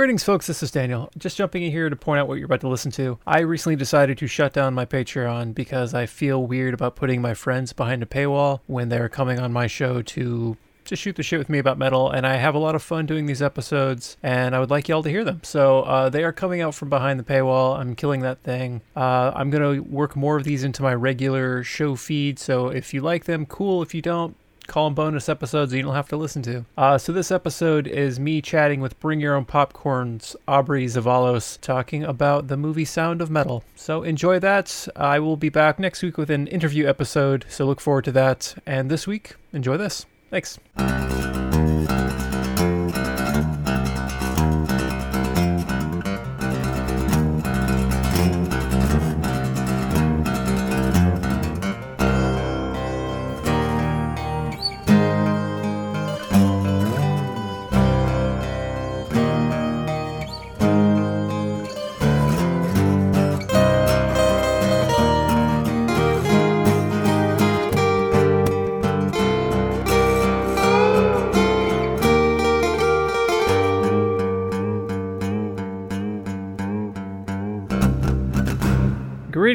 [0.00, 0.46] Greetings, folks.
[0.46, 1.10] This is Daniel.
[1.18, 3.18] Just jumping in here to point out what you're about to listen to.
[3.26, 7.34] I recently decided to shut down my Patreon because I feel weird about putting my
[7.34, 11.38] friends behind a paywall when they're coming on my show to to shoot the shit
[11.38, 14.56] with me about metal, and I have a lot of fun doing these episodes, and
[14.56, 15.42] I would like y'all to hear them.
[15.44, 17.78] So uh, they are coming out from behind the paywall.
[17.78, 18.80] I'm killing that thing.
[18.96, 22.38] Uh, I'm gonna work more of these into my regular show feed.
[22.38, 23.82] So if you like them, cool.
[23.82, 24.34] If you don't,
[24.70, 26.64] call them bonus episodes you don't have to listen to.
[26.78, 32.04] Uh, so this episode is me chatting with Bring Your Own Popcorn's Aubrey Zavalos talking
[32.04, 33.64] about the movie Sound of Metal.
[33.74, 34.88] So enjoy that.
[34.94, 38.54] I will be back next week with an interview episode, so look forward to that.
[38.64, 40.06] And this week, enjoy this.
[40.30, 40.58] Thanks.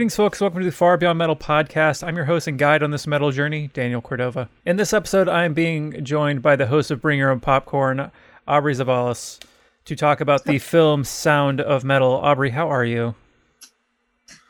[0.06, 0.40] Greetings, folks.
[0.40, 2.08] Welcome to the Far Beyond Metal podcast.
[2.08, 4.48] I'm your host and guide on this metal journey, Daniel Cordova.
[4.64, 8.12] In this episode, I am being joined by the host of Bring Your Own Popcorn,
[8.48, 9.40] Aubrey Zavalos,
[9.86, 12.12] to talk about the film Sound of Metal.
[12.12, 13.16] Aubrey, how are you?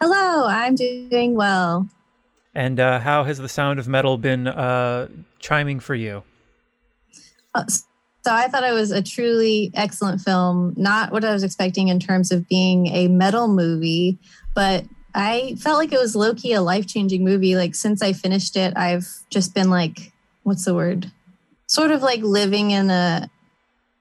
[0.01, 1.87] Hello, I'm doing well.
[2.53, 5.07] And uh, how has the Sound of Metal been uh,
[5.39, 6.23] chiming for you?
[7.53, 7.79] Uh, so
[8.33, 10.73] I thought it was a truly excellent film.
[10.75, 14.19] Not what I was expecting in terms of being a metal movie,
[14.53, 14.83] but
[15.15, 17.55] I felt like it was low key a life changing movie.
[17.55, 20.11] Like since I finished it, I've just been like,
[20.43, 21.09] what's the word?
[21.67, 23.29] Sort of like living in a.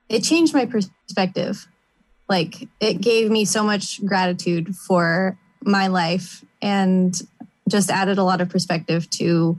[0.09, 1.67] It changed my perspective.
[2.29, 7.17] Like it gave me so much gratitude for my life and
[7.69, 9.57] just added a lot of perspective to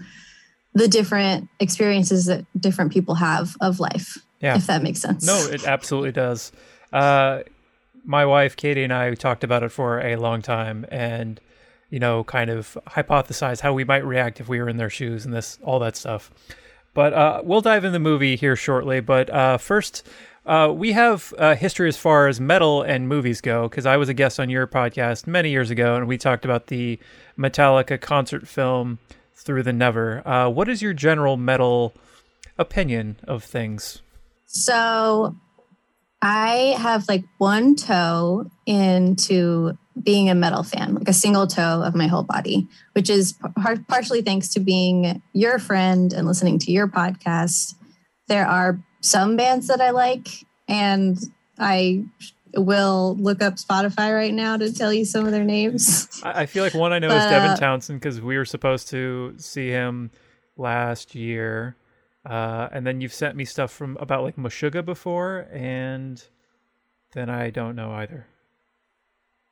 [0.74, 4.18] the different experiences that different people have of life.
[4.42, 4.58] Yeah.
[4.58, 5.26] If that makes sense.
[5.26, 6.52] No, it absolutely does.
[6.92, 7.44] Uh,
[8.04, 11.40] my wife Katie and I talked about it for a long time, and
[11.96, 15.24] you know, kind of hypothesize how we might react if we were in their shoes
[15.24, 16.30] and this all that stuff.
[16.94, 19.00] But uh, we'll dive in the movie here shortly.
[19.00, 20.06] But uh, first,
[20.46, 24.10] uh, we have a history as far as metal and movies go, because I was
[24.10, 27.00] a guest on your podcast many years ago, and we talked about the
[27.40, 29.00] Metallica concert film
[29.34, 30.22] Through the Never.
[30.28, 31.94] Uh, what is your general metal
[32.58, 34.02] opinion of things?
[34.48, 35.34] So
[36.22, 41.96] I have like one toe into being a metal fan, like a single toe of
[41.96, 46.72] my whole body, which is par- partially thanks to being your friend and listening to
[46.72, 47.76] your podcast.
[48.28, 50.28] There are some bands that I like,
[50.68, 51.18] and
[51.58, 52.04] I
[52.56, 56.22] will look up Spotify right now to tell you some of their names.
[56.24, 58.90] I feel like one I know but, is Devin uh, Townsend because we were supposed
[58.90, 60.12] to see him
[60.58, 61.76] last year.
[62.26, 66.24] Uh, and then you've sent me stuff from about like Meshuggah before, and
[67.14, 68.26] then I don't know either.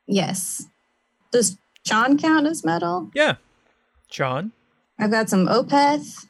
[0.06, 0.66] Yes.
[1.32, 3.10] Does John count as metal?
[3.14, 3.36] Yeah.
[4.08, 4.52] John.
[4.98, 6.26] I've got some Opeth.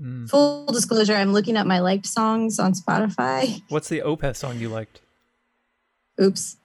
[0.00, 0.28] Mm.
[0.30, 3.62] Full disclosure, I'm looking at my liked songs on Spotify.
[3.68, 5.00] What's the Opeth song you liked?
[6.20, 6.56] Oops.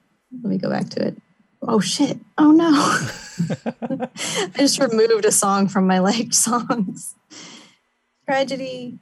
[0.42, 1.18] Let me go back to it.
[1.62, 2.18] Oh shit.
[2.38, 2.72] Oh no.
[4.56, 7.16] I just removed a song from my liked songs.
[8.26, 9.00] Tragedy,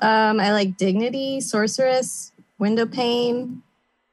[0.00, 3.62] um, I like Dignity, Sorceress, Windowpane.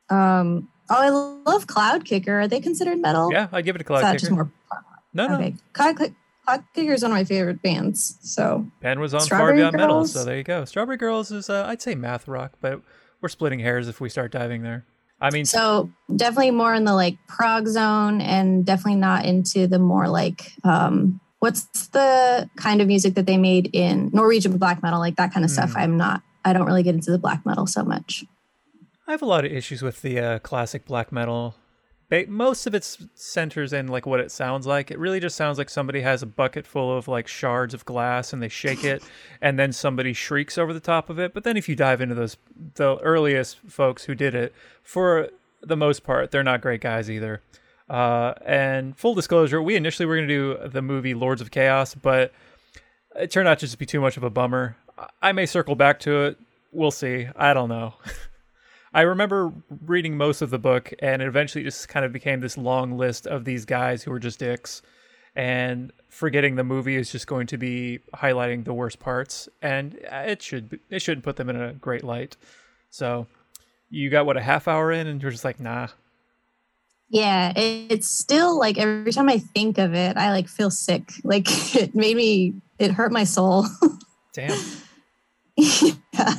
[0.09, 2.43] Um, oh, I love Cloudkicker.
[2.43, 3.31] Are they considered metal?
[3.31, 4.19] Yeah, I give it a Cloudkicker.
[4.19, 4.51] Just more...
[5.13, 5.49] No, okay.
[5.49, 5.55] no.
[5.73, 5.97] Cloud,
[6.45, 8.17] Cloud Kicker is one of my favorite bands.
[8.21, 9.81] So Ben was on Far Beyond Girls.
[9.81, 10.63] Metal, so there you go.
[10.65, 12.81] Strawberry Girls is, uh, I'd say math rock, but
[13.21, 14.85] we're splitting hairs if we start diving there.
[15.19, 19.79] I mean, so definitely more in the like prog zone, and definitely not into the
[19.79, 24.99] more like um, what's the kind of music that they made in Norwegian black metal,
[24.99, 25.55] like that kind of mm.
[25.55, 25.73] stuff?
[25.75, 28.25] I'm not, I don't really get into the black metal so much.
[29.07, 31.55] I have a lot of issues with the uh, classic black metal.
[32.27, 32.83] Most of it
[33.15, 34.91] centers in like what it sounds like.
[34.91, 38.33] It really just sounds like somebody has a bucket full of like shards of glass
[38.33, 39.01] and they shake it,
[39.41, 41.33] and then somebody shrieks over the top of it.
[41.33, 42.35] But then if you dive into those
[42.75, 45.29] the earliest folks who did it, for
[45.61, 47.41] the most part, they're not great guys either.
[47.89, 51.95] Uh, and full disclosure, we initially were going to do the movie Lords of Chaos,
[51.95, 52.33] but
[53.15, 54.75] it turned out just to be too much of a bummer.
[55.21, 56.37] I may circle back to it.
[56.73, 57.27] We'll see.
[57.37, 57.93] I don't know.
[58.93, 59.51] I remember
[59.85, 63.27] reading most of the book, and it eventually just kind of became this long list
[63.27, 64.81] of these guys who were just dicks.
[65.35, 70.23] And forgetting the movie is just going to be highlighting the worst parts, and uh,
[70.25, 72.37] it should be, it shouldn't put them in a great light.
[72.89, 73.27] So
[73.89, 75.89] you got what a half hour in, and you're just like, nah.
[77.09, 81.11] Yeah, it, it's still like every time I think of it, I like feel sick.
[81.23, 81.45] Like
[81.75, 83.65] it made me, it hurt my soul.
[84.33, 84.59] Damn.
[85.55, 86.33] yeah.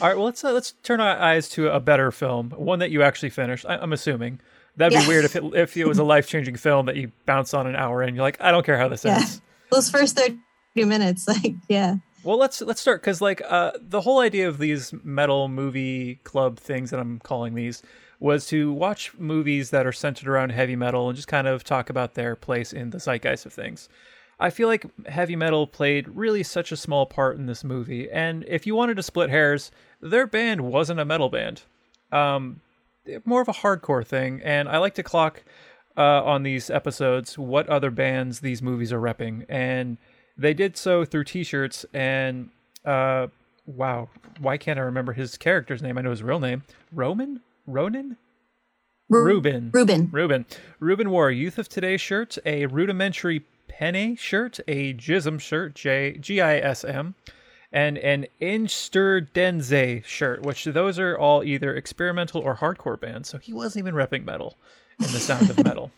[0.00, 2.90] All right, well let's uh, let's turn our eyes to a better film, one that
[2.90, 3.66] you actually finished.
[3.66, 4.40] I, am assuming
[4.76, 5.08] that'd be Yeah.
[5.08, 7.76] weird if it if it was a life changing film that you bounce on an
[7.76, 8.14] hour in.
[8.14, 9.16] You're like, I don't care how this Yeah.
[9.16, 9.40] ends.
[9.70, 10.38] Those first 30
[10.76, 11.96] minutes, like, yeah.
[12.22, 16.58] Well, let's let's start because like uh, the whole idea of these metal movie club
[16.58, 17.82] things that I'm calling these
[18.18, 21.88] was to watch movies that are centered around heavy metal and just kind of talk
[21.88, 23.88] about their place in the zeitgeist of things.
[24.40, 28.44] I feel like heavy metal played really such a small part in this movie, and
[28.48, 29.70] if you wanted to split hairs,
[30.00, 31.62] their band wasn't a metal band.
[32.10, 32.60] Um,
[33.24, 35.42] more of a hardcore thing, and I like to clock
[35.96, 39.98] uh, on these episodes what other bands these movies are repping, and
[40.36, 41.84] they did so through T-shirts.
[41.92, 42.48] And
[42.84, 43.26] uh,
[43.66, 44.08] wow,
[44.40, 45.98] why can't I remember his character's name?
[45.98, 46.62] I know his real name,
[46.92, 48.16] Roman, Ronan,
[49.10, 49.70] Ru- Ruben.
[49.74, 50.08] Ruben.
[50.12, 50.46] Ruben.
[50.78, 53.44] Ruben wore a Youth of Today shirt, a rudimentary
[53.80, 57.14] Peni shirt, a Gism shirt, J G I S M,
[57.72, 63.28] and an Einstürzende shirt, which those are all either experimental or hardcore bands.
[63.28, 64.56] So he wasn't even repping metal
[64.98, 65.90] in the sound of metal.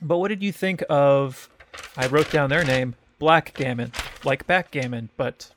[0.00, 1.50] But what did you think of?
[1.96, 3.92] I wrote down their name, Blackgammon,
[4.24, 5.50] like backgammon, but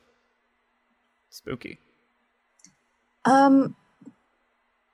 [1.30, 1.80] spooky.
[3.24, 3.76] Um,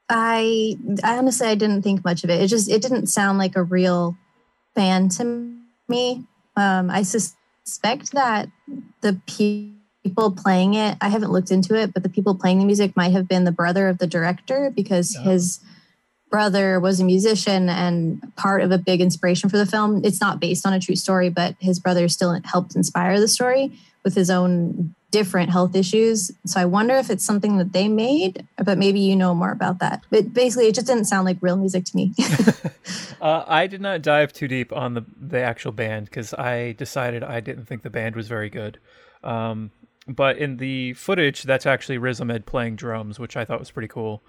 [0.09, 2.41] I, I honestly, I didn't think much of it.
[2.41, 4.15] It just, it didn't sound like a real
[4.75, 5.55] band to
[5.87, 6.27] me.
[6.55, 8.49] Um, I suspect that
[9.01, 12.95] the people playing it, I haven't looked into it, but the people playing the music
[12.95, 15.23] might have been the brother of the director because Oh.
[15.23, 15.59] his
[16.31, 20.01] brother was a musician and part of a big inspiration for the film.
[20.03, 23.71] It's not based on a true story, but his brother still helped inspire the story
[24.03, 26.31] with his own different health issues.
[26.45, 29.79] So I wonder if it's something that they made, but maybe you know more about
[29.79, 30.01] that.
[30.09, 32.11] But basically, it just didn't sound like real music to me.
[33.21, 37.23] Uh, I did not dive too deep on the the actual band because I decided
[37.23, 38.77] I didn't think the band was very good.
[39.23, 39.71] Um,
[40.07, 43.87] but in the footage, that's actually Riz Ahmed playing drums, which I thought was pretty
[43.87, 44.21] cool.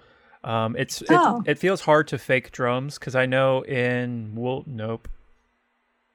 [0.43, 1.43] Um, it's it, Oh.
[1.45, 5.07] it feels hard to fake drums because I know in well, nope,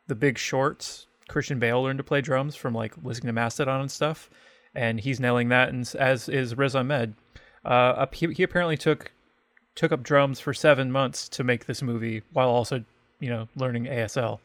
[0.08, 3.90] the Big Shorts, Christian Bale learned to play drums from like listening to Mastodon and
[3.90, 4.28] stuff,
[4.74, 7.14] and he's nailing that, and as is Riz Ahmed.
[7.64, 9.12] Uh, he, he apparently took
[9.74, 12.84] took up drums for seven months to make this movie while also
[13.20, 14.40] you know learning ASL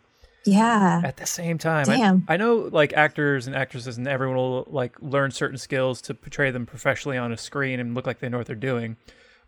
[0.48, 1.02] yeah.
[1.04, 1.90] at the same time.
[1.90, 2.26] I- Damn.
[2.28, 6.52] I, know like actors and actresses and everyone will like learn certain skills to portray
[6.52, 8.98] them professionally on a screen and look like they know what they're doing.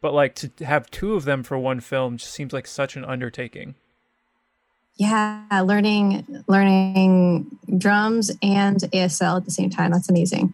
[0.02, 3.06] But like to have two of them for one film just seems like such an
[3.06, 3.76] undertaking.
[4.96, 5.46] Yeah.
[5.64, 9.92] Learning, learning drums and ASL at the same time.
[9.92, 10.54] That's amazing.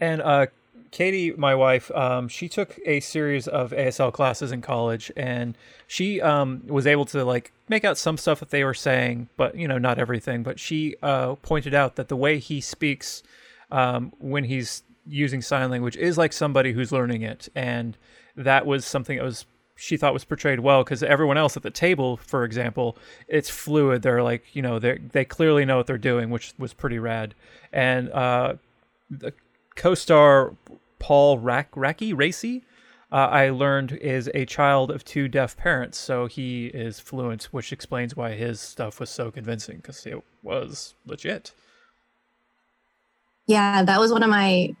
[0.00, 0.46] And uh,
[0.90, 5.56] Katie, my wife, um, she took a series of ASL classes in college, and
[5.86, 9.56] she um, was able to like make out some stuff that they were saying, but
[9.56, 10.42] you know, not everything.
[10.42, 13.22] But she uh, pointed out that the way he speaks
[13.70, 17.96] um, when he's using sign language is like somebody who's learning it, and
[18.36, 21.70] that was something that was she thought was portrayed well because everyone else at the
[21.70, 24.02] table, for example, it's fluid.
[24.02, 27.34] They're like, you know, they they clearly know what they're doing, which was pretty rad.
[27.72, 28.54] And uh,
[29.76, 30.54] co-star
[30.98, 32.64] Paul Rack Racky Racy,
[33.12, 37.72] uh, I learned is a child of two deaf parents, so he is fluent, which
[37.72, 41.52] explains why his stuff was so convincing because it was legit.
[43.46, 44.74] Yeah, that was one of my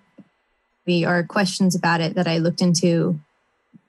[0.86, 3.20] the or questions about it that I looked into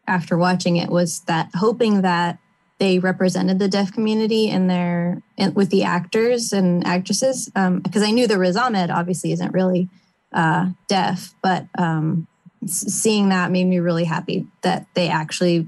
[0.07, 2.37] after watching it was that hoping that
[2.77, 8.11] they represented the deaf community in their in, with the actors and actresses because I
[8.11, 9.89] knew the Riz Ahmed obviously isn't really
[10.35, 12.27] uh, deaf, but um,
[12.67, 15.67] seeing that made me really happy that they actually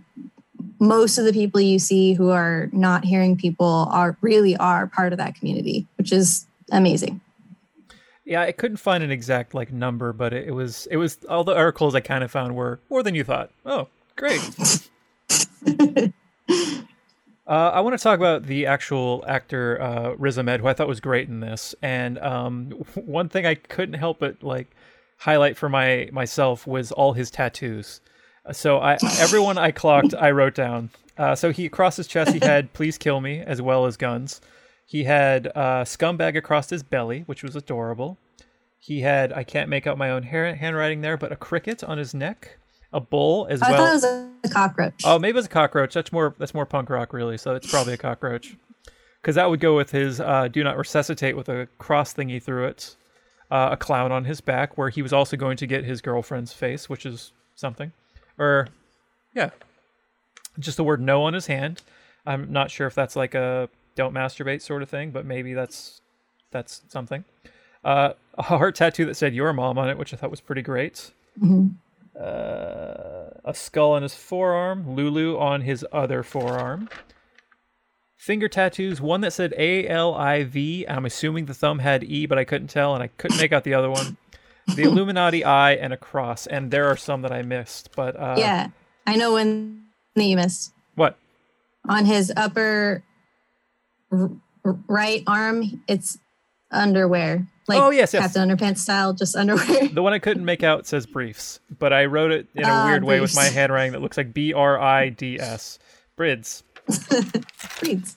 [0.80, 5.12] most of the people you see who are not hearing people are really are part
[5.12, 7.20] of that community, which is amazing.
[8.26, 11.44] Yeah, I couldn't find an exact like number, but it, it was it was all
[11.44, 13.52] the articles I kind of found were more than you thought.
[13.66, 14.42] Oh, great.
[17.48, 20.88] Uh, I want to talk about the actual actor uh, Riz Ahmed, who I thought
[20.88, 21.74] was great in this.
[21.82, 24.70] And um, one thing I couldn't help but like
[25.20, 28.02] highlight for my myself was all his tattoos.
[28.52, 30.90] So I everyone I clocked, I wrote down.
[31.18, 34.42] Uh, so he across his chest, he had "Please kill me" as well as guns.
[34.86, 38.18] He had uh, "scumbag" across his belly, which was adorable.
[38.78, 41.98] He had I can't make out my own hair, handwriting there, but a cricket on
[41.98, 42.58] his neck,
[42.94, 43.82] a bull as I well.
[43.82, 44.04] I thought it was
[44.52, 45.02] a, cockroach.
[45.04, 45.94] Oh, maybe it's a cockroach.
[45.94, 46.34] That's more.
[46.38, 47.38] That's more punk rock, really.
[47.38, 48.56] So it's probably a cockroach,
[49.22, 52.68] because that would go with his uh, "Do not resuscitate" with a cross thingy through
[52.68, 52.96] it,
[53.52, 56.54] uh, a clown on his back, where he was also going to get his girlfriend's
[56.54, 57.92] face, which is something.
[58.38, 58.68] or
[59.34, 59.50] yeah,
[60.60, 61.82] just the word no on his hand.
[62.26, 66.02] I'm not sure if that's like a don't masturbate sort of thing, but maybe that's
[66.52, 67.26] that's something.
[67.84, 70.62] Uh, a heart tattoo that said your mom on it, which I thought was pretty
[70.62, 71.12] great.
[71.42, 71.76] Mhm.
[72.20, 76.90] Uh, a skull on his forearm, Lulu on his other forearm.
[78.16, 80.86] Finger tattoos, one that said A L I V.
[80.88, 83.64] I'm assuming the thumb had E, but I couldn't tell, and I couldn't make out
[83.64, 84.18] the other one.
[84.76, 88.36] The Illuminati eye and a cross, and there are some that I missed, but uh,
[88.38, 88.70] yeah,
[89.06, 89.84] I know when
[90.16, 91.18] that you missed what?
[91.88, 93.04] on his upper
[94.12, 94.32] r-
[94.66, 95.84] r- right arm.
[95.88, 96.18] It's
[96.70, 98.24] underwear, like Oh, yes, yes.
[98.24, 99.88] Captain Underpants style, just underwear.
[99.90, 102.86] The one I couldn't make out says briefs, but I wrote it in a Ah,
[102.86, 105.80] weird way with my handwriting that looks like B R I D S.
[106.18, 106.64] Brids.
[107.82, 108.16] Reads.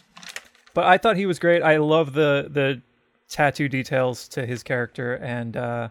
[0.75, 1.63] But I thought he was great.
[1.63, 2.81] I love the the
[3.29, 5.89] tattoo details to his character, and uh,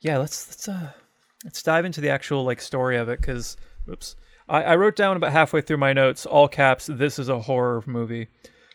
[0.00, 0.92] yeah, let's let's uh,
[1.44, 3.56] let's dive into the actual like story of it because
[3.90, 4.14] oops,
[4.48, 6.86] I, I wrote down about halfway through my notes, all caps.
[6.86, 8.28] This is a horror movie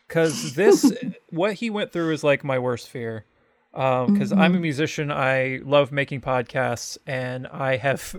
[0.07, 0.91] because this
[1.29, 3.25] what he went through is like my worst fear.
[3.73, 8.15] Because I'm a musician, I love making podcasts, and I have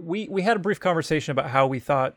[0.00, 2.16] we we had a brief conversation about how we thought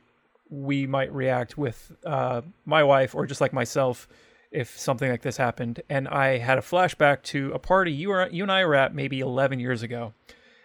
[0.50, 4.08] we might react with uh, my wife or just like myself
[4.52, 5.82] if something like this happened.
[5.90, 8.94] And I had a flashback to a party you were you and I were at
[8.94, 10.14] maybe 11 years ago.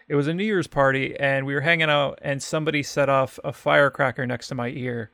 [0.09, 3.41] It was a New Year's party, and we were hanging out, and somebody set off
[3.43, 5.11] a firecracker next to my ear,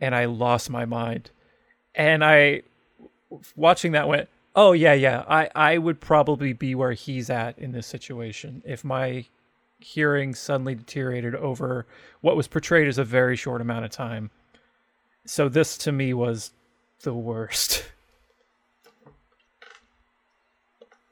[0.00, 1.30] and I lost my mind.
[1.94, 2.60] And I,
[3.56, 5.24] watching that, went, "Oh yeah, yeah.
[5.28, 9.26] I I would probably be where he's at in this situation if my
[9.78, 11.86] hearing suddenly deteriorated over
[12.20, 14.30] what was portrayed as a very short amount of time.
[15.26, 16.52] So this to me was
[17.02, 17.84] the worst.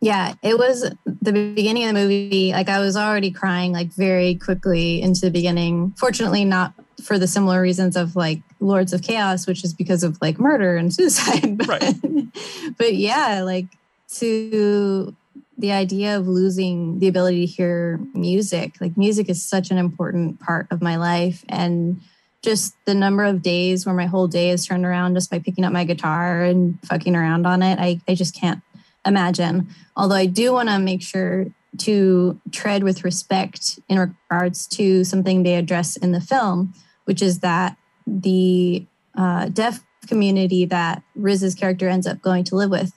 [0.03, 2.51] Yeah, it was the beginning of the movie.
[2.53, 5.95] Like I was already crying like very quickly into the beginning.
[5.97, 10.19] Fortunately, not for the similar reasons of like Lords of Chaos, which is because of
[10.21, 11.57] like murder and suicide.
[11.57, 11.95] But, Right.
[12.77, 13.67] but yeah, like
[14.15, 15.15] to
[15.57, 18.81] the idea of losing the ability to hear music.
[18.81, 22.01] Like music is such an important part of my life and
[22.43, 25.63] just the number of days where my whole day is turned around just by picking
[25.63, 27.79] up my guitar and fucking around on it.
[27.79, 28.61] I, I just can't
[29.07, 29.69] imagine.
[29.97, 31.47] Although I do want to make sure
[31.79, 37.41] to tread with respect in regards to something they address in the film, which is
[37.41, 42.93] that the uh, deaf community that Riz's character ends up going to live with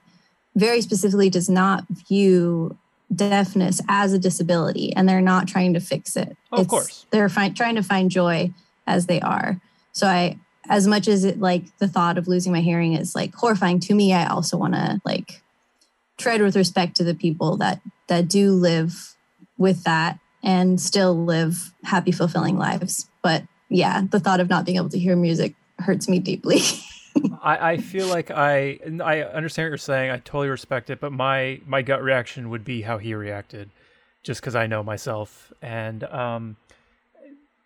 [0.55, 2.77] very specifically does not view
[3.13, 6.35] deafness as a disability and they're not trying to fix it.
[6.51, 7.05] Oh, of course.
[7.11, 8.51] They're fi- trying to find joy
[8.87, 9.59] as they are.
[9.91, 13.35] So I as much as it like the thought of losing my hearing is like
[13.35, 15.43] horrifying to me, I also want to like
[16.17, 19.15] tread with respect to the people that that do live
[19.57, 23.09] with that and still live happy fulfilling lives.
[23.21, 26.61] But yeah, the thought of not being able to hear music hurts me deeply.
[27.41, 30.11] I, I feel like I I understand what you're saying.
[30.11, 33.69] I totally respect it, but my my gut reaction would be how he reacted,
[34.23, 35.51] just because I know myself.
[35.61, 36.57] And um,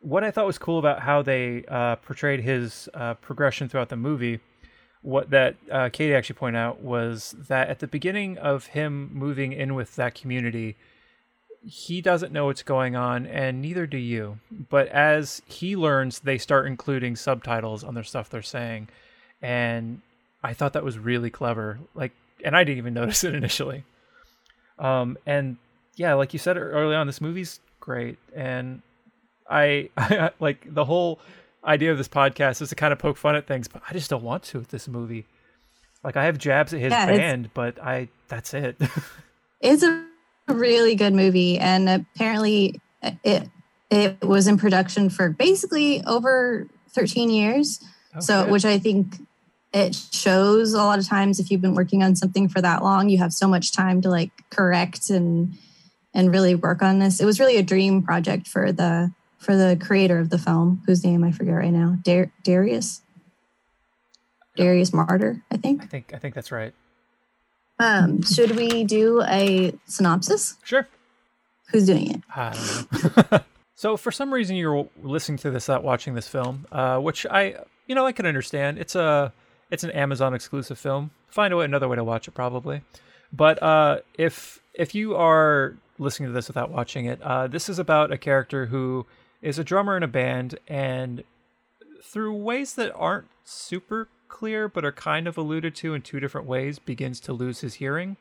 [0.01, 3.97] what I thought was cool about how they uh, portrayed his uh, progression throughout the
[3.97, 4.39] movie,
[5.01, 9.53] what that uh, Katie actually pointed out was that at the beginning of him moving
[9.53, 10.75] in with that community,
[11.65, 14.39] he doesn't know what's going on, and neither do you.
[14.51, 18.89] But as he learns, they start including subtitles on their stuff they're saying
[19.41, 20.01] and
[20.43, 21.79] I thought that was really clever.
[21.95, 22.11] Like,
[22.43, 23.83] and I didn't even notice it initially.
[24.77, 25.57] Um, and
[25.95, 28.81] yeah, like you said early on, this movie's great, and
[29.49, 31.19] I, I like the whole
[31.63, 34.09] idea of this podcast is to kind of poke fun at things, but I just
[34.09, 35.25] don't want to with this movie.
[36.03, 38.77] Like, I have jabs at his Yeah, band, but I that's it.
[39.61, 40.05] it's a
[40.47, 42.79] really good movie and apparently
[43.23, 43.49] it
[43.91, 47.83] it was in production for basically over 13 years.
[48.15, 48.51] Oh, so Okay.
[48.51, 49.15] which I think
[49.73, 53.09] it shows a lot of times if you've been working on something for that long,
[53.09, 55.55] you have so much time to like correct and
[56.13, 57.19] and really work on this.
[57.19, 61.03] It was really a dream project for the for the creator of the film, whose
[61.03, 61.97] name I forget right now.
[62.03, 63.01] Dar- Darius.
[64.55, 65.81] Darius Marder, I think.
[65.81, 66.73] I think I think that's right.
[67.79, 70.57] Um, should we do a synopsis?
[70.63, 70.87] Sure.
[71.71, 72.21] Who's doing it?
[72.35, 73.39] I don't know.
[73.75, 77.55] so for some reason you're listening to this without watching this film, uh, which I
[77.87, 78.79] you know I can understand.
[78.79, 79.31] It's a
[79.71, 81.11] it's an Amazon exclusive film.
[81.29, 82.81] Find a way another way to watch it probably.
[83.31, 87.79] But uh, if if you are listening to this without watching it, uh, this is
[87.79, 89.05] about a character who
[89.41, 91.23] is a drummer in a band and
[92.03, 96.47] through ways that aren't super clear but are kind of alluded to in two different
[96.47, 98.17] ways begins to lose his hearing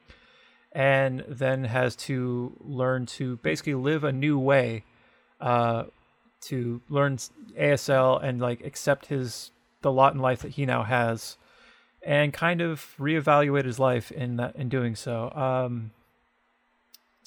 [0.73, 4.85] and then has to learn to basically live a new way
[5.41, 5.85] uh,
[6.41, 7.17] to learn
[7.59, 9.51] ASL and like accept his
[9.83, 11.37] the lot in life that he now has,
[12.03, 15.31] and kind of reevaluate his life in that in doing so.
[15.31, 15.93] Um,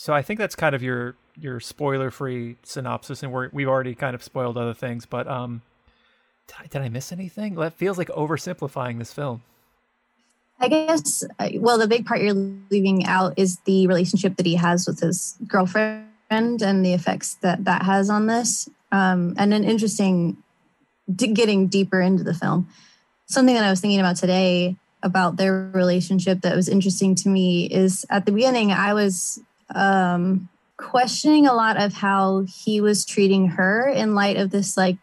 [0.01, 3.93] so I think that's kind of your your spoiler free synopsis, and we're, we've already
[3.93, 5.05] kind of spoiled other things.
[5.05, 5.61] But um,
[6.47, 7.53] did I, did I miss anything?
[7.53, 9.43] That feels like oversimplifying this film.
[10.59, 14.55] I guess, uh, well, the big part you're leaving out is the relationship that he
[14.55, 18.67] has with his girlfriend and the effects that that has on this.
[18.91, 20.37] Um, and an interesting,
[21.15, 22.67] getting deeper into the film,
[23.27, 27.65] something that I was thinking about today about their relationship that was interesting to me
[27.65, 29.39] is at the beginning, I was
[29.75, 34.97] um, questioning a lot of how he was treating her in light of this like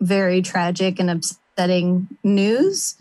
[0.00, 2.96] very tragic and upsetting news.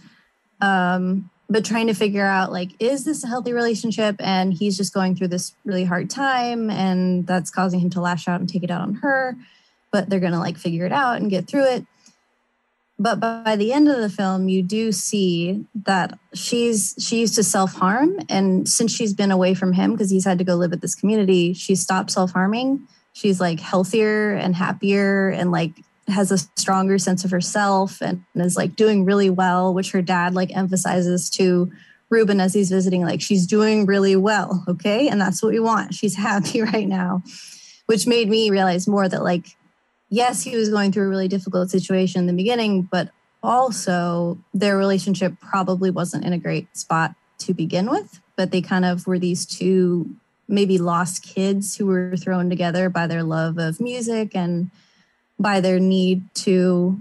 [0.62, 4.16] Um, but trying to figure out like is this a healthy relationship?
[4.20, 8.28] And he's just going through this really hard time and that's causing him to lash
[8.28, 9.36] out and take it out on her.
[9.92, 11.86] But they're going to like figure it out and get through it
[13.00, 17.44] but by the end of the film you do see that she's she used to
[17.44, 20.82] self-harm and since she's been away from him because he's had to go live at
[20.82, 25.72] this community she stopped self-harming she's like healthier and happier and like
[26.10, 30.34] has a stronger sense of herself and is like doing really well, which her dad
[30.34, 31.72] like emphasizes to
[32.10, 34.64] Ruben as he's visiting, like she's doing really well.
[34.68, 35.08] Okay.
[35.08, 35.94] And that's what we want.
[35.94, 37.24] She's happy right now,
[37.86, 39.56] which made me realize more that like,
[40.10, 43.10] yes, he was going through a really difficult situation in the beginning, but
[43.42, 48.20] also their relationship probably wasn't in a great spot to begin with.
[48.36, 50.10] But they kind of were these two
[50.48, 54.72] maybe lost kids who were thrown together by their love of music and
[55.40, 57.00] by their need to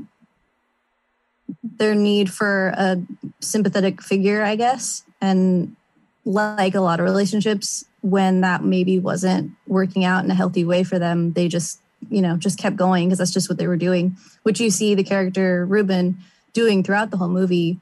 [1.62, 3.02] their need for a
[3.40, 5.02] sympathetic figure, I guess.
[5.20, 5.76] And
[6.24, 10.84] like a lot of relationships, when that maybe wasn't working out in a healthy way
[10.84, 11.80] for them, they just,
[12.11, 14.95] you know, just kept going because that's just what they were doing, which you see
[14.95, 16.19] the character Ruben
[16.52, 17.78] doing throughout the whole movie.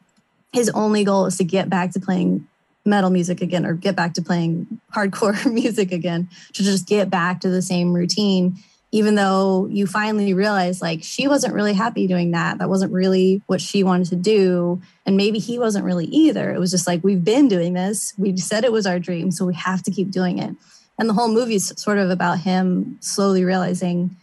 [0.53, 2.47] His only goal is to get back to playing
[2.85, 7.41] metal music again or get back to playing hardcore music again, to just get back
[7.41, 8.59] to the same routine
[8.93, 12.59] even though you finally realize like she wasn't really happy doing that.
[12.59, 16.51] That wasn't really what she wanted to do and maybe he wasn't really either.
[16.51, 18.15] It was just like we've been doing this.
[18.17, 20.55] We said it was our dream so we have to keep doing it
[20.99, 24.17] and the whole movie is sort of about him slowly realizing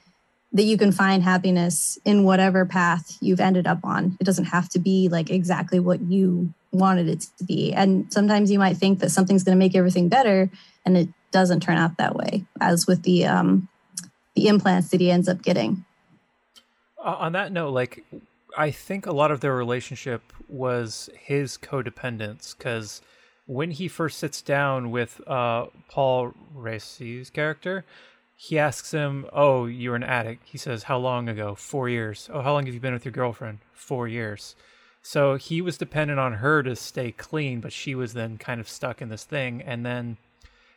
[0.52, 4.70] that you can find happiness in whatever path you've ended up on it doesn't have
[4.70, 9.00] to be like exactly what you wanted it to be and sometimes you might think
[9.00, 10.50] that something's going to make everything better
[10.86, 13.68] and it doesn't turn out that way as with the um,
[14.36, 15.84] the implants that he ends up getting.
[16.98, 18.06] Uh, on that note, like
[18.58, 23.02] I think a lot of their relationship was his codependence because
[23.46, 27.86] when he first sits down with uh, Paul Raci's character,
[28.36, 31.56] he asks him, "Oh, you're an addict." He says, "How long ago?
[31.56, 34.56] Four years." "Oh, how long have you been with your girlfriend?" Four years.
[35.02, 38.70] So he was dependent on her to stay clean, but she was then kind of
[38.70, 39.62] stuck in this thing.
[39.62, 40.18] And then,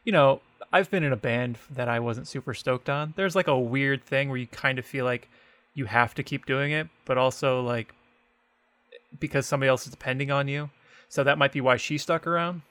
[0.05, 3.15] you know, I've been in a band that I wasn't super stoked on.
[3.17, 5.29] There's like a weird thing where you kind of feel like
[5.75, 7.95] you have to keep doing it, but also like
[9.21, 10.71] because somebody else is depending on you.
[11.09, 12.63] So that might be why she stuck around.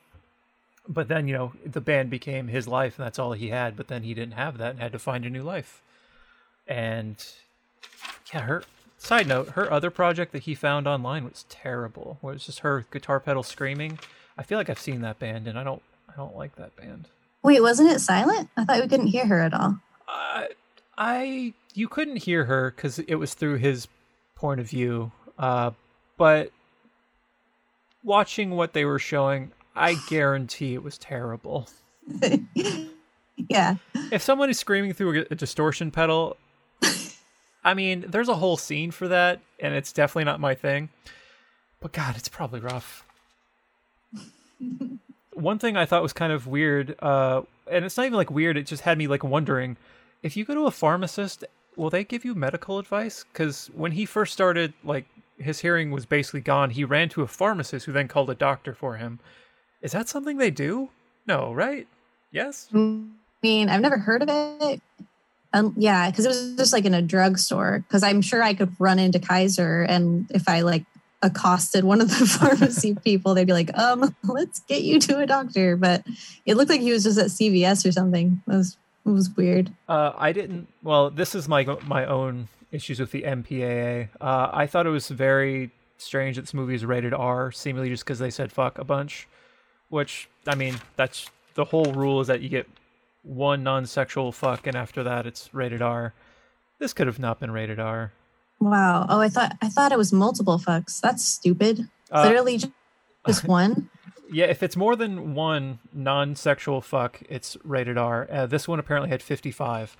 [0.87, 3.87] But then, you know, the band became his life and that's all he had, but
[3.87, 5.81] then he didn't have that and had to find a new life.
[6.67, 7.23] And
[8.33, 8.63] yeah, her
[8.97, 12.17] side note, her other project that he found online was terrible.
[12.21, 13.99] Where it's just her guitar pedal screaming.
[14.37, 17.07] I feel like I've seen that band and I don't I don't like that band.
[17.43, 18.49] Wait, wasn't it silent?
[18.57, 19.79] I thought we couldn't hear her at all.
[20.07, 20.45] Uh,
[20.97, 23.87] I you couldn't hear her because it was through his
[24.35, 25.11] point of view.
[25.37, 25.71] Uh,
[26.17, 26.51] but
[28.05, 31.67] watching what they were showing, I guarantee it was terrible.
[33.49, 33.75] yeah.
[34.11, 36.37] If someone is screaming through a, distortion pedal,
[37.63, 40.89] I mean, there's a whole scene for that, and it's definitely not my thing.
[41.81, 43.05] But God, it's probably rough
[45.35, 48.57] one thing I thought was kind of weird, uh, and it's not even like weird.
[48.57, 49.77] It just had me like wondering
[50.23, 51.43] if you go to a pharmacist,
[51.75, 53.25] will they give you medical advice?
[53.31, 55.05] Because when he first started, like
[55.37, 56.71] his hearing was basically gone.
[56.71, 59.19] He ran to a pharmacist who then called a doctor for him.
[59.81, 60.89] Is that something they do?
[61.27, 61.87] No, right?
[62.31, 62.69] Yes.
[62.73, 63.03] I
[63.43, 64.81] mean, I've never heard of it.
[65.53, 67.79] Um, yeah, because it was just like in a drugstore.
[67.79, 70.85] Because I'm sure I could run into Kaiser, and if I like
[71.21, 75.25] accosted one of the pharmacy people, they'd be like, um, let's get you to a
[75.25, 75.77] doctor.
[75.77, 76.03] But
[76.45, 78.41] it looked like he was just at CVS or something.
[78.47, 79.71] It was it was weird.
[79.87, 80.67] Uh, I didn't.
[80.83, 84.09] Well, this is my my own issues with the MPAA.
[84.21, 88.03] Uh, I thought it was very strange that this movie is rated R, seemingly just
[88.03, 89.27] because they said fuck a bunch.
[89.89, 92.67] Which I mean, that's the whole rule is that you get
[93.23, 96.13] one non-sexual fuck, and after that, it's rated R.
[96.79, 98.11] this could have not been rated R.
[98.59, 99.05] Wow.
[99.09, 100.99] Oh, I thought I thought it was multiple fucks.
[101.01, 101.87] That's stupid.
[102.11, 102.59] Uh, Literally
[103.25, 103.89] just one.
[104.31, 108.27] Yeah, if it's more than one non-sexual fuck, it's rated R.
[108.31, 109.95] Uh, this one apparently had 55.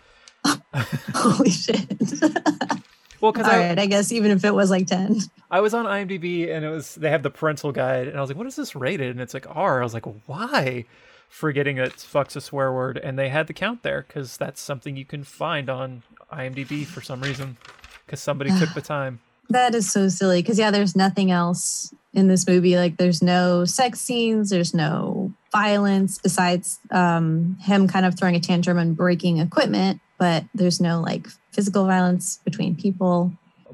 [1.16, 1.86] Holy shit.
[3.22, 5.20] Well, because I, right, I guess even if it was like 10.
[5.50, 8.30] I was on IMDb and it was they have the parental guide and I was
[8.30, 9.10] like, what is this rated?
[9.10, 9.80] And it's like R.
[9.80, 10.86] I was like, why?
[11.30, 14.96] Forgetting that fuck's a swear word, and they had the count there because that's something
[14.96, 17.58] you can find on IMDb for some reason
[18.06, 19.20] because somebody took the time.
[19.50, 22.78] That is so silly because yeah, there's nothing else in this movie.
[22.78, 28.40] Like there's no sex scenes, there's no violence besides um, him kind of throwing a
[28.40, 33.32] tantrum and breaking equipment, but there's no like physical violence between people.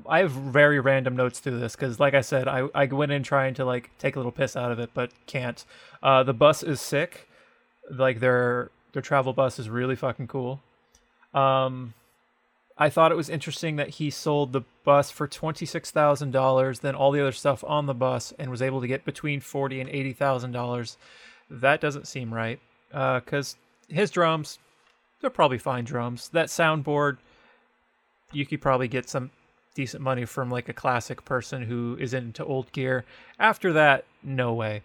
[0.07, 3.23] I have very random notes through this because, like I said, I, I went in
[3.23, 5.63] trying to like take a little piss out of it, but can't.
[6.01, 7.27] Uh, the bus is sick.
[7.89, 10.61] Like their their travel bus is really fucking cool.
[11.33, 11.93] Um,
[12.77, 16.79] I thought it was interesting that he sold the bus for twenty six thousand dollars,
[16.79, 19.79] then all the other stuff on the bus, and was able to get between forty
[19.79, 20.97] and eighty thousand dollars.
[21.49, 23.55] That doesn't seem right because
[23.87, 24.57] his drums,
[25.21, 26.29] they're probably fine drums.
[26.29, 27.17] That soundboard,
[28.31, 29.31] you could probably get some
[29.73, 33.05] decent money from like a classic person who is into old gear.
[33.39, 34.81] After that, no way.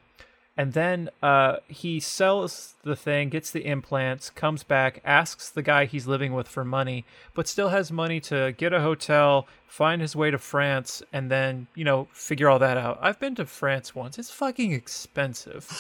[0.59, 5.85] And then uh, he sells the thing, gets the implants, comes back, asks the guy
[5.85, 10.17] he's living with for money, but still has money to get a hotel, find his
[10.17, 12.99] way to France, and then, you know, figure all that out.
[13.03, 14.19] I've been to France once.
[14.19, 15.71] It's fucking expensive.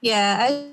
[0.00, 0.70] Yeah, I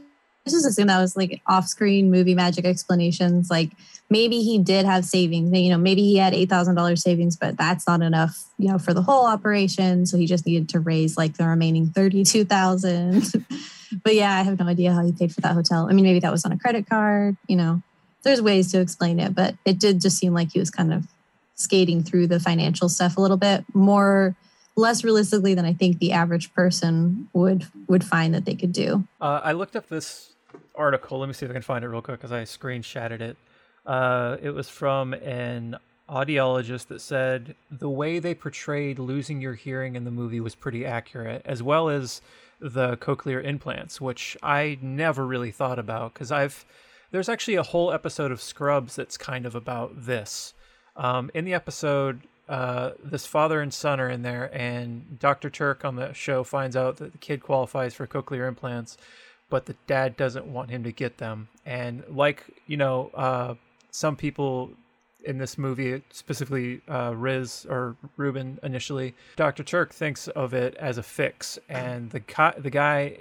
[0.52, 3.50] just assume that was like off-screen movie magic explanations.
[3.50, 3.72] Like
[4.10, 5.58] maybe he did have savings.
[5.58, 8.44] You know, maybe he had eight thousand dollars savings, but that's not enough.
[8.58, 10.06] You know, for the whole operation.
[10.06, 13.32] So he just needed to raise like the remaining thirty-two thousand.
[14.04, 15.88] but yeah, I have no idea how he paid for that hotel.
[15.90, 17.38] I mean, maybe that was on a credit card.
[17.48, 17.82] You know,
[18.24, 21.08] there's ways to explain it, but it did just seem like he was kind of
[21.56, 24.36] skating through the financial stuff a little bit more
[24.76, 29.08] less realistically than I think the average person would would find that they could do.
[29.22, 30.35] Uh, I looked up this
[30.78, 31.20] article.
[31.20, 33.38] Let me see if I can find it real quick because I screenshotted it.
[33.86, 35.78] Uh, it was from an
[36.10, 40.86] audiologist that said the way they portrayed losing your hearing in the movie was pretty
[40.86, 42.22] accurate, as well as
[42.60, 46.66] the cochlear implants, which I never really thought about because I've
[47.12, 50.54] there's actually a whole episode of Scrubs that's kind of about this.
[50.98, 55.50] Um, in the episode, uh, this father and son are in there, and Dr.
[55.50, 58.98] Turk on the show finds out that the kid qualifies for cochlear implants,
[59.50, 61.48] but the dad doesn't want him to get them.
[61.66, 63.56] And like you know, uh,
[63.92, 64.72] some people
[65.24, 69.64] in this movie, specifically uh, Riz or Ruben initially, Dr.
[69.64, 73.18] Turk thinks of it as a fix, and the guy, the guy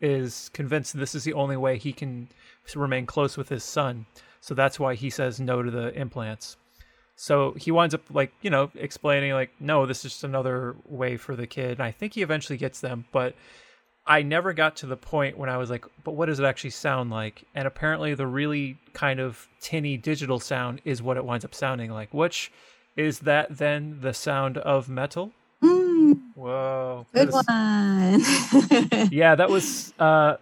[0.00, 2.28] is convinced this is the only way he can
[2.74, 4.04] remain close with his son.
[4.40, 6.56] So that's why he says no to the implants.
[7.14, 11.16] So he winds up like, you know, explaining like, no, this is just another way
[11.16, 11.72] for the kid.
[11.72, 13.36] And I think he eventually gets them, but
[14.06, 16.70] I never got to the point when I was like, but what does it actually
[16.70, 17.44] sound like?
[17.54, 21.90] And apparently the really kind of tinny digital sound is what it winds up sounding
[21.90, 22.50] like, which
[22.96, 25.32] is that then the sound of metal?
[25.62, 27.06] Mm, Whoa.
[27.14, 27.44] good one.
[29.12, 30.36] yeah, that was uh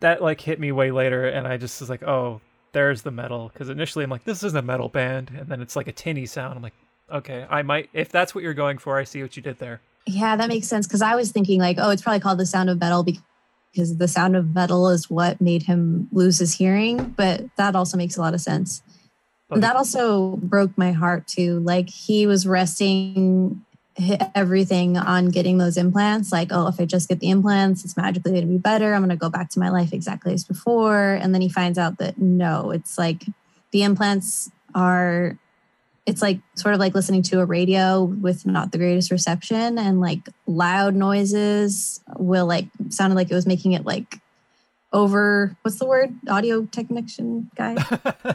[0.00, 2.40] that like hit me way later and I just was like, "Oh,
[2.72, 5.76] there's the metal." Cuz initially I'm like, "This isn't a metal band." And then it's
[5.76, 6.56] like a tinny sound.
[6.56, 6.74] I'm like,
[7.10, 9.80] "Okay, I might if that's what you're going for, I see what you did there."
[10.06, 10.86] Yeah, that makes sense.
[10.86, 14.08] Because I was thinking, like, oh, it's probably called the sound of metal because the
[14.08, 17.14] sound of metal is what made him lose his hearing.
[17.16, 18.82] But that also makes a lot of sense.
[19.48, 21.60] But that also broke my heart too.
[21.60, 23.64] Like, he was resting
[24.34, 26.32] everything on getting those implants.
[26.32, 28.94] Like, oh, if I just get the implants, it's magically going to be better.
[28.94, 31.12] I'm going to go back to my life exactly as before.
[31.14, 33.26] And then he finds out that no, it's like
[33.70, 35.38] the implants are
[36.04, 40.00] it's like sort of like listening to a radio with not the greatest reception and
[40.00, 44.18] like loud noises will like sounded like it was making it like
[44.92, 46.14] over what's the word?
[46.28, 47.76] Audio technician guy?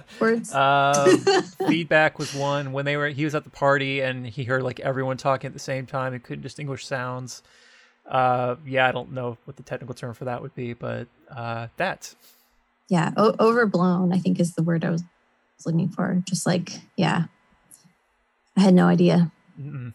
[0.19, 0.53] Words?
[0.53, 1.19] Um,
[1.67, 2.71] feedback was one.
[2.71, 5.53] When they were he was at the party and he heard like everyone talking at
[5.53, 7.43] the same time and couldn't distinguish sounds.
[8.10, 11.67] Uh, yeah, I don't know what the technical term for that would be, but uh,
[11.77, 12.15] that.
[12.89, 15.03] Yeah o- overblown i think is the word i was
[15.65, 16.23] looking for.
[16.25, 17.25] Just like yeah
[18.58, 19.93] i had no idea Mm-mm.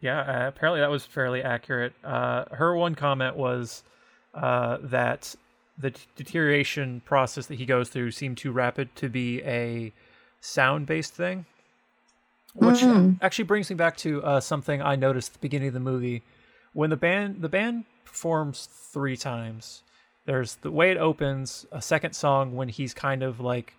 [0.00, 1.92] Yeah, uh, apparently that was fairly accurate.
[2.04, 3.82] Uh, her one comment was
[4.34, 5.34] uh, that
[5.78, 9.92] the d- deterioration process that he goes through seemed too rapid to be a
[10.42, 11.46] sound-based thing,
[12.54, 13.18] which Mhm.
[13.22, 16.22] actually brings me back to uh, something I noticed at the beginning of the movie
[16.74, 19.82] when the band the band performs three times.
[20.26, 23.74] There's the way it opens, a second song when he's kind of like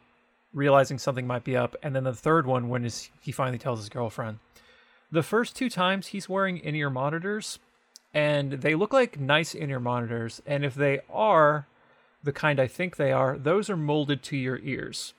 [0.56, 2.89] realizing something might be up, and then the third one when
[3.22, 4.39] he finally tells his girlfriend.
[5.12, 7.60] The first two times he's wearing in ear monitors,
[8.13, 11.68] and they look like nice in ear monitors, and if they are
[12.24, 15.13] the kind I think they are, those are molded to your ears.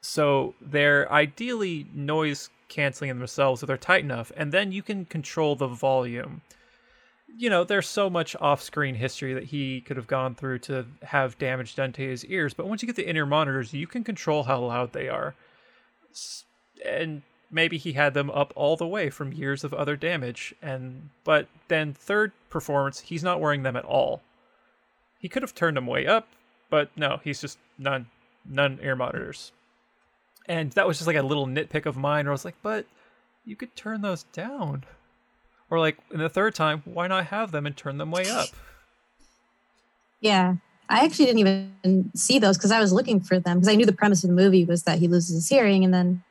[0.00, 5.04] So they're ideally noise canceling in themselves, so they're tight enough, and then you can
[5.04, 6.40] control the volume.
[7.36, 10.86] You know, there's so much off screen history that he could have gone through to
[11.02, 13.86] have damage done to his ears, but once you get the in ear monitors, you
[13.86, 15.34] can control how loud they are.
[16.84, 21.08] And maybe he had them up all the way from years of other damage and
[21.24, 24.20] but then third performance he's not wearing them at all
[25.18, 26.28] he could have turned them way up
[26.68, 28.04] but no he's just none
[28.44, 29.50] none ear monitors
[30.48, 32.86] and that was just like a little nitpick of mine where I was like, but
[33.44, 34.84] you could turn those down.
[35.70, 38.48] Or like in the third time, why not have them and turn them way up?
[40.20, 40.56] Yeah.
[40.88, 43.84] I actually didn't even see those because I was looking for them because I knew
[43.84, 46.22] the premise of the movie was that he loses his hearing and then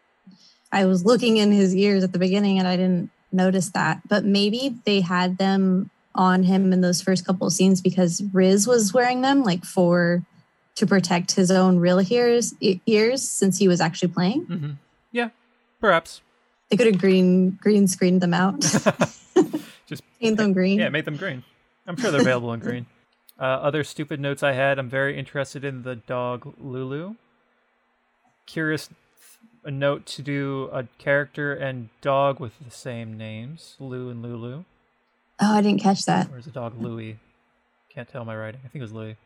[0.72, 4.02] I was looking in his ears at the beginning and I didn't notice that.
[4.08, 8.66] But maybe they had them on him in those first couple of scenes because Riz
[8.66, 10.24] was wearing them like for
[10.76, 14.46] to protect his own real ears, ears since he was actually playing.
[14.48, 14.72] Mm-hmm.
[15.12, 15.30] Yeah,
[15.80, 16.22] perhaps
[16.70, 18.64] they could have green green screened them out.
[19.88, 20.80] Just paint them green.
[20.80, 21.44] Yeah, make them green.
[21.86, 22.86] I'm sure they're available in green.
[23.40, 24.80] Uh, other stupid notes I had.
[24.80, 27.14] I'm very interested in the dog Lulu.
[28.48, 28.90] Curious
[29.64, 34.64] a note to do a character and dog with the same names, Lou and Lulu.
[35.40, 36.32] Oh, I didn't catch that.
[36.32, 37.20] Where's the dog Louie?
[37.90, 38.62] Can't tell my writing.
[38.66, 39.18] I think it was Louie.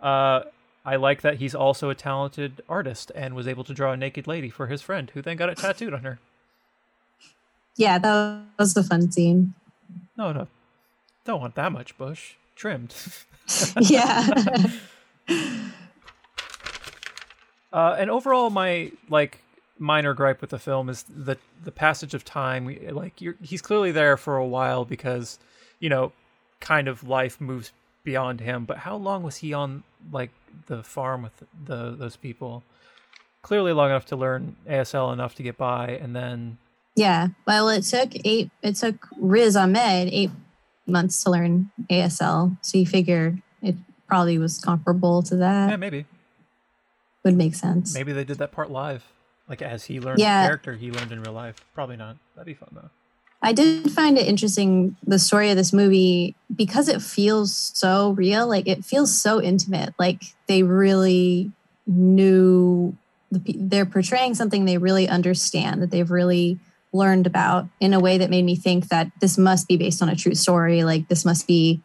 [0.00, 0.44] Uh,
[0.84, 4.26] I like that he's also a talented artist and was able to draw a naked
[4.26, 6.18] lady for his friend, who then got it tattooed on her.
[7.76, 9.54] Yeah, that was the fun scene.
[10.16, 10.48] No, no,
[11.24, 12.94] don't want that much bush trimmed.
[13.80, 14.28] yeah.
[17.72, 19.42] uh, and overall, my like
[19.78, 22.76] minor gripe with the film is the the passage of time.
[22.90, 25.38] Like, he's clearly there for a while because,
[25.80, 26.12] you know,
[26.60, 27.72] kind of life moves
[28.04, 28.64] beyond him.
[28.64, 30.30] But how long was he on like
[30.66, 32.62] the farm with the those people?
[33.42, 36.58] Clearly long enough to learn ASL enough to get by, and then
[36.94, 37.28] yeah.
[37.46, 38.50] Well, it took eight.
[38.62, 40.30] It took Riz Ahmed eight
[40.86, 42.56] months to learn ASL.
[42.62, 43.76] So you figure it
[44.06, 45.70] probably was comparable to that.
[45.70, 46.06] Yeah, maybe.
[47.24, 47.94] Would make sense.
[47.94, 49.04] Maybe they did that part live,
[49.48, 50.42] like as he learned yeah.
[50.42, 51.56] the character he learned in real life.
[51.74, 52.16] Probably not.
[52.34, 52.90] That'd be fun though.
[53.44, 58.46] I did find it interesting the story of this movie because it feels so real.
[58.46, 59.94] Like it feels so intimate.
[59.98, 61.50] Like they really
[61.86, 62.96] knew
[63.32, 66.58] the, they're portraying something they really understand that they've really
[66.92, 70.08] learned about in a way that made me think that this must be based on
[70.08, 70.84] a true story.
[70.84, 71.82] Like this must be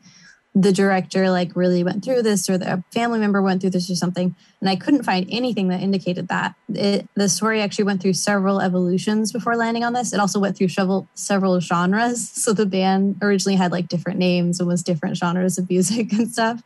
[0.60, 3.96] the director like really went through this or the family member went through this or
[3.96, 4.36] something.
[4.60, 6.56] And i couldn't find anything that indicated that.
[6.70, 10.13] It, the story actually went through several evolutions before landing on this.
[10.13, 12.32] It also went through several several genres.
[12.48, 16.32] So the band originally had like different names and was different genres of music and
[16.32, 16.62] stuff.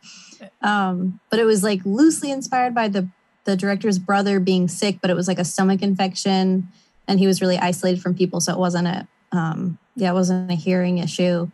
[0.61, 3.09] Um, but it was like loosely inspired by the
[3.43, 6.67] the director's brother being sick but it was like a stomach infection
[7.11, 10.49] and he was really isolated from people so it wasn't a um, yeah it wasn't
[10.49, 11.49] a hearing issue.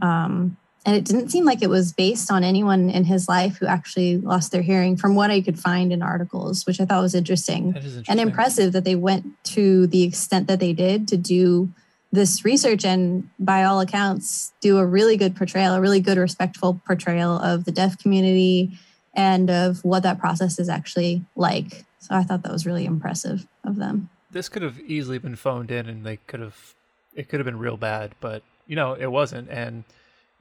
[0.00, 3.66] Um, and it didn't seem like it was based on anyone in his life who
[3.66, 7.14] actually lost their hearing from what i could find in articles which i thought was
[7.14, 8.04] interesting, interesting.
[8.08, 11.68] and impressive that they went to the extent that they did to do
[12.10, 16.80] this research and by all accounts do a really good portrayal a really good respectful
[16.84, 18.76] portrayal of the deaf community
[19.14, 21.84] and of what that process is actually like.
[22.00, 25.70] So i thought that was really impressive of them this could have easily been phoned
[25.70, 26.74] in and they could have
[27.14, 29.84] it could have been real bad but you know it wasn't and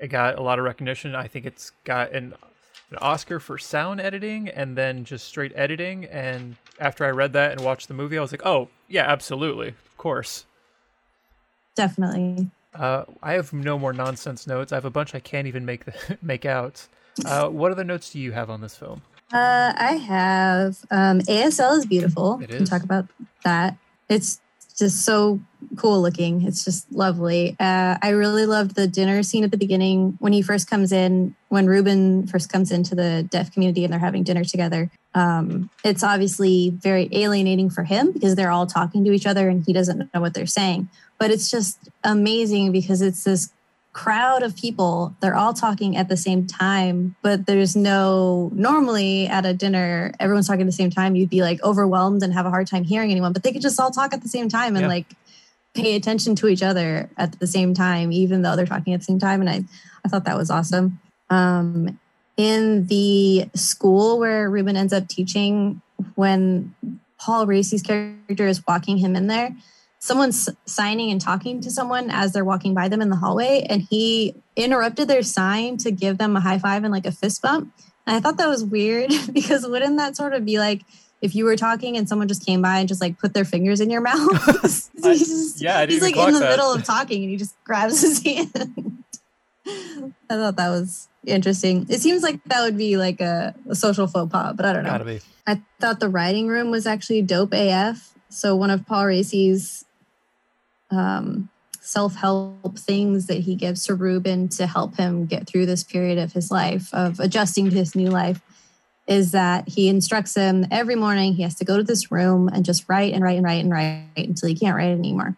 [0.01, 1.15] it got a lot of recognition.
[1.15, 2.33] I think it's got an
[2.89, 6.03] an Oscar for sound editing and then just straight editing.
[6.05, 9.69] And after I read that and watched the movie, I was like, oh yeah, absolutely,
[9.69, 10.45] of course,
[11.75, 12.49] definitely.
[12.73, 14.71] Uh, I have no more nonsense notes.
[14.71, 16.87] I have a bunch I can't even make the, make out.
[17.25, 19.01] Uh, what other notes do you have on this film?
[19.33, 22.39] Uh, I have um, ASL is beautiful.
[22.41, 22.49] It is.
[22.49, 23.07] We can talk about
[23.43, 23.77] that.
[24.09, 24.41] It's
[24.77, 25.39] just so
[25.77, 26.45] cool looking.
[26.45, 27.55] It's just lovely.
[27.59, 31.35] Uh, I really loved the dinner scene at the beginning when he first comes in,
[31.49, 34.89] when Ruben first comes into the deaf community and they're having dinner together.
[35.13, 39.63] Um, it's obviously very alienating for him because they're all talking to each other and
[39.65, 40.89] he doesn't know what they're saying.
[41.19, 43.51] But it's just amazing because it's this
[43.93, 49.45] crowd of people they're all talking at the same time but there's no normally at
[49.45, 52.49] a dinner everyone's talking at the same time you'd be like overwhelmed and have a
[52.49, 54.87] hard time hearing anyone but they could just all talk at the same time and
[54.87, 55.07] like
[55.73, 59.05] pay attention to each other at the same time even though they're talking at the
[59.05, 59.61] same time and i
[60.05, 60.99] i thought that was awesome.
[61.29, 61.99] Um
[62.37, 65.81] in the school where ruben ends up teaching
[66.15, 66.73] when
[67.19, 69.55] Paul Raci's character is walking him in there,
[70.01, 73.83] someone's signing and talking to someone as they're walking by them in the hallway, and
[73.83, 77.71] he interrupted their sign to give them a high five and like a fist bump.
[78.07, 80.81] And I thought that was weird because wouldn't that sort of be like
[81.21, 83.79] if you were talking and someone just came by and just like put their fingers
[83.79, 84.89] in your mouth?
[85.03, 86.49] I- just, yeah, he's like in the that.
[86.49, 89.03] middle of talking and he just grabs his hand.
[89.67, 91.85] I thought that was interesting.
[91.89, 94.83] It seems like that would be like a, a social faux pas, but I don't
[94.83, 95.19] know.
[95.45, 98.13] I thought the writing room was actually dope AF.
[98.29, 99.85] So one of Paul Raci's
[100.91, 101.49] um,
[101.81, 106.33] self-help things that he gives to Ruben to help him get through this period of
[106.33, 108.41] his life of adjusting to his new life
[109.07, 112.63] is that he instructs him every morning he has to go to this room and
[112.63, 115.35] just write and write and write and write until he can't write anymore.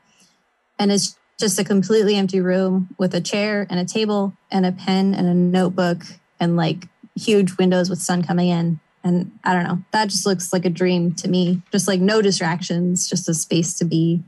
[0.78, 4.72] And it's just a completely empty room with a chair and a table and a
[4.72, 6.04] pen and a notebook
[6.39, 8.80] and like huge windows with sun coming in.
[9.04, 11.62] And I don't know, that just looks like a dream to me.
[11.72, 14.24] Just like no distractions, just a space to be.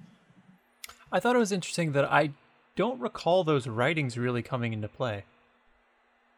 [1.15, 2.31] I thought it was interesting that I
[2.75, 5.23] don't recall those writings really coming into play.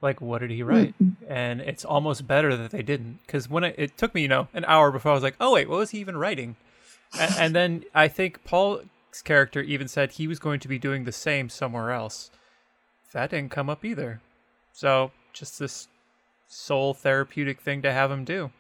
[0.04, 0.68] Like, what did he hmm.
[0.68, 0.94] write?
[1.28, 4.50] And it's almost better that they didn't, because when it, it took me, you know,
[4.54, 6.58] an hour before I was like, oh wait, what was he even writing?
[7.20, 8.84] and, and then I think Paul's
[9.24, 12.30] character even said he was going to be doing the same somewhere else.
[13.14, 14.22] That didn't come up either.
[14.74, 15.88] So just this
[16.48, 18.52] soul therapeutic thing to have him do.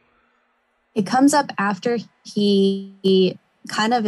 [0.96, 3.38] It comes up after he
[3.70, 4.08] kind of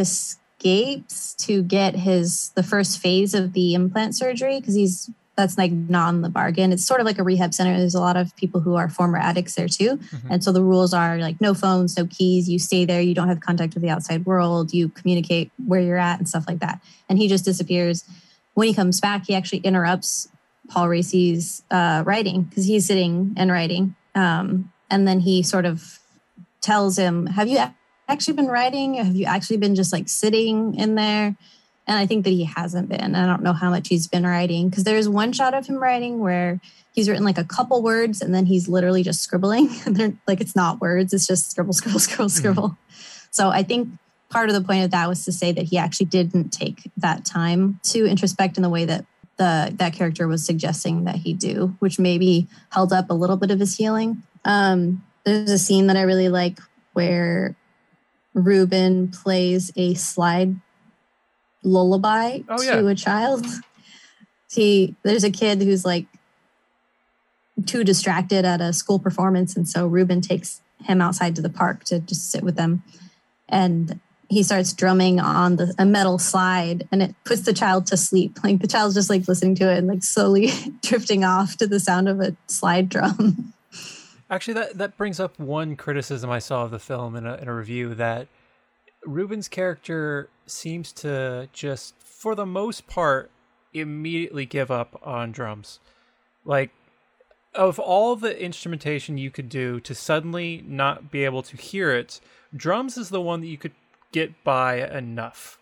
[0.60, 5.72] escapes to get his the first phase of the implant surgery because he's that's like
[5.72, 6.74] non the bargain.
[6.74, 7.78] It's sort of like a rehab center.
[7.78, 9.98] There's a lot of people who are former addicts there too.
[10.30, 12.50] And so the rules are like no phones, no keys.
[12.50, 13.00] You stay there.
[13.00, 14.74] You don't have contact with the outside world.
[14.74, 16.82] You communicate where you're at and stuff like that.
[17.08, 18.04] And he just disappears.
[18.54, 20.28] When he comes back, he actually interrupts
[20.68, 23.96] Paul Raci's uh, writing because he's sitting and writing.
[24.16, 26.00] Um, and then he sort of
[26.60, 27.60] tells him, Have you
[28.10, 28.96] actually been writing?
[28.96, 31.36] Have you actually been just like sitting in there?
[31.88, 33.16] And I think that he hasn't been.
[33.16, 36.20] I don't know how much he's been writing because there's one shot of him writing
[36.20, 36.60] where
[36.94, 39.70] he's written like a couple words and then he's literally just scribbling.
[39.86, 42.78] And they're like, it's not words, it's just scribble, scribble, scribble, scribble.
[43.32, 43.90] So I think
[44.30, 47.26] part of the point of that was to say that he actually didn't take that
[47.26, 49.06] time to introspect in the way that
[49.38, 53.52] the that character was suggesting that he do, which maybe held up a little bit
[53.52, 54.22] of his healing.
[54.46, 56.60] Um, there's a scene that I really like
[56.94, 57.56] where
[58.34, 60.56] Ruben plays a slide
[61.64, 62.76] lullaby Oh, yeah.
[62.76, 63.46] to a child.
[64.52, 66.06] He there's a kid who's like
[67.66, 71.84] too distracted at a school performance, and so Ruben takes him outside to the park
[71.86, 72.84] to just sit with them,
[73.48, 77.98] and he starts drumming on the a metal slide, and it puts the child to
[77.98, 78.40] sleep.
[78.44, 81.80] Like the child's just like listening to it and like slowly drifting off to the
[81.80, 83.54] sound of a slide drum.
[84.30, 87.48] Actually, that, that brings up one criticism I saw of the film in a, in
[87.48, 88.28] a review that
[89.04, 93.32] Ruben's character seems to just, for the most part,
[93.74, 95.80] immediately give up on drums.
[96.46, 96.72] Like,
[97.56, 102.20] of all the instrumentation you could do to suddenly not be able to hear it,
[102.56, 103.74] drums is the one that you could
[104.12, 105.58] get by enough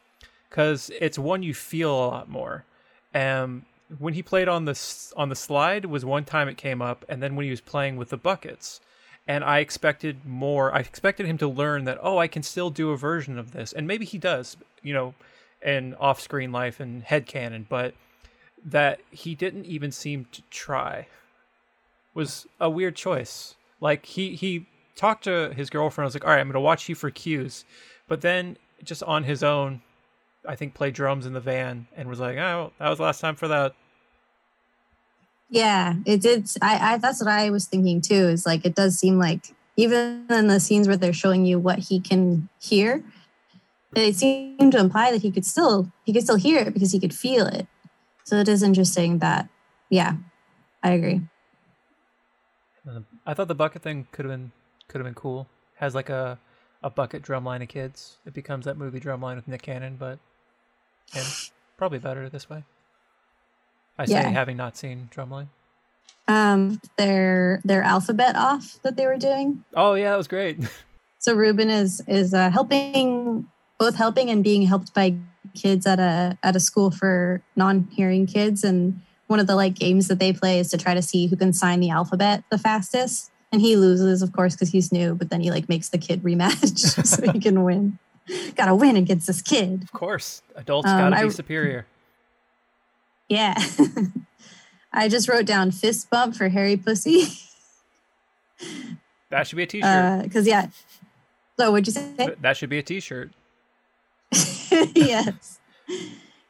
[0.49, 2.65] because it's one you feel a lot more.
[3.13, 3.65] Um,
[3.99, 4.79] when he played on the
[5.15, 7.97] on the slide was one time it came up, and then when he was playing
[7.97, 8.81] with the buckets,
[9.27, 10.73] and I expected more.
[10.73, 13.73] I expected him to learn that oh, I can still do a version of this,
[13.73, 15.13] and maybe he does, you know,
[15.63, 17.93] in off-screen life and head headcanon, but
[18.63, 21.07] that he didn't even seem to try
[22.13, 23.55] was a weird choice.
[23.79, 26.05] Like he he talked to his girlfriend.
[26.05, 27.63] I was like, all right, I'm gonna watch you for cues,
[28.07, 29.81] but then just on his own,
[30.47, 33.19] I think played drums in the van and was like, oh, that was the last
[33.19, 33.75] time for that.
[35.49, 36.49] Yeah, it did.
[36.61, 38.27] I, I that's what I was thinking too.
[38.27, 41.79] Is like it does seem like even in the scenes where they're showing you what
[41.79, 43.03] he can hear,
[43.93, 46.99] they seem to imply that he could still he could still hear it because he
[46.99, 47.67] could feel it.
[48.23, 49.47] So it is interesting that
[49.89, 50.15] yeah,
[50.83, 51.21] I agree.
[52.89, 54.51] Um, I thought the bucket thing could have been
[54.87, 55.47] could have been cool.
[55.75, 56.39] Has like a
[56.83, 58.17] a bucket drum line of kids.
[58.25, 60.19] It becomes that movie drum line with Nick Cannon, but
[61.15, 61.27] and
[61.77, 62.63] probably better this way.
[63.97, 64.29] I say Yeah.
[64.29, 65.47] having not seen Drumline.
[66.27, 69.63] Um, their their alphabet off that they were doing.
[69.73, 70.59] Oh yeah, that was great.
[71.19, 73.47] So Ruben is is uh, helping
[73.79, 75.17] both helping and being helped by
[75.55, 80.07] kids at a at a school for non-hearing kids and one of the like games
[80.07, 83.31] that they play is to try to see who can sign the alphabet the fastest
[83.51, 86.21] and he loses of course because he's new but then he like makes the kid
[86.21, 87.97] rematch so he can win
[88.55, 91.85] gotta win against this kid of course, adults Um, gotta be I- superior.
[93.29, 93.55] yeah
[94.93, 97.27] i just wrote down fist bump for harry pussy
[99.29, 100.23] That should be a T-shirt.
[100.23, 100.67] because yeah
[101.59, 102.35] So what'd you say?
[102.41, 103.31] That should be a T-shirt.
[104.95, 105.59] yes.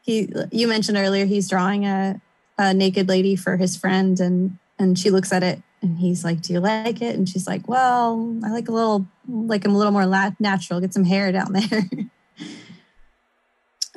[0.01, 0.29] He.
[0.51, 2.21] You mentioned earlier he's drawing a,
[2.57, 6.41] a naked lady for his friend, and and she looks at it, and he's like,
[6.41, 9.77] "Do you like it?" And she's like, "Well, I like a little, like I'm a
[9.77, 10.05] little more
[10.39, 10.79] natural.
[10.79, 11.89] Get some hair down there."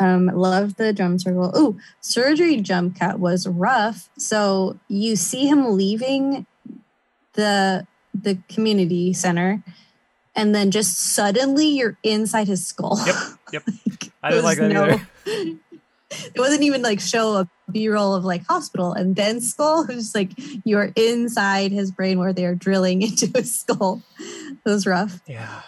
[0.00, 1.50] Um, love the drum circle.
[1.54, 4.08] Oh, surgery jump cut was rough.
[4.16, 6.46] So you see him leaving
[7.34, 9.62] the the community center,
[10.34, 12.98] and then just suddenly you're inside his skull.
[13.04, 13.16] Yep,
[13.52, 13.62] yep.
[13.86, 14.84] like, I didn't like that no,
[15.26, 15.58] either.
[16.10, 19.86] it wasn't even like show a b-roll of like hospital and then skull.
[19.86, 20.32] Just like
[20.64, 24.02] you're inside his brain where they're drilling into his skull.
[24.18, 25.20] It was rough.
[25.26, 25.62] Yeah.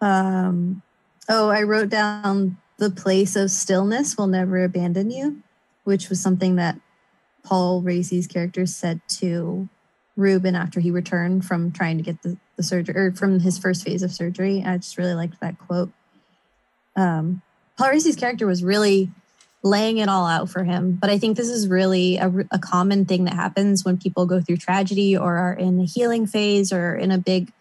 [0.00, 0.82] Um
[1.28, 5.42] Oh, I wrote down the place of stillness will never abandon you,
[5.84, 6.80] which was something that
[7.44, 9.68] Paul Raci's character said to
[10.16, 13.84] Ruben after he returned from trying to get the, the surgery or from his first
[13.84, 14.62] phase of surgery.
[14.66, 15.92] I just really liked that quote.
[16.96, 17.42] Um,
[17.76, 19.10] Paul Raci's character was really
[19.62, 20.98] laying it all out for him.
[21.00, 24.40] But I think this is really a, a common thing that happens when people go
[24.40, 27.52] through tragedy or are in the healing phase or in a big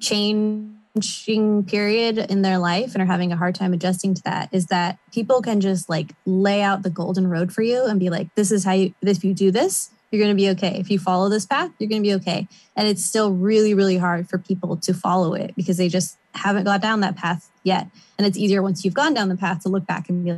[0.00, 4.66] changing period in their life and are having a hard time adjusting to that is
[4.66, 8.32] that people can just like lay out the golden road for you and be like
[8.34, 10.98] this is how you if you do this you're going to be okay if you
[10.98, 12.46] follow this path you're going to be okay
[12.76, 16.64] and it's still really really hard for people to follow it because they just haven't
[16.64, 19.68] got down that path yet and it's easier once you've gone down the path to
[19.68, 20.36] look back and be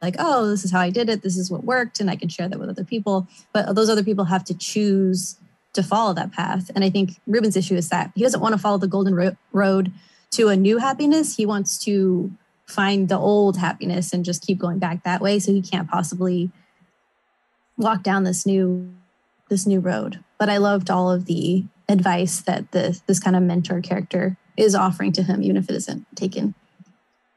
[0.00, 2.28] like oh this is how i did it this is what worked and i can
[2.28, 5.36] share that with other people but those other people have to choose
[5.74, 6.70] to follow that path.
[6.74, 9.36] And I think Ruben's issue is that he doesn't want to follow the golden ro-
[9.52, 9.92] road
[10.30, 11.36] to a new happiness.
[11.36, 12.32] He wants to
[12.66, 15.38] find the old happiness and just keep going back that way.
[15.38, 16.50] So he can't possibly
[17.76, 18.94] walk down this new
[19.50, 20.24] this new road.
[20.38, 24.74] But I loved all of the advice that the this kind of mentor character is
[24.74, 26.54] offering to him, even if it isn't taken.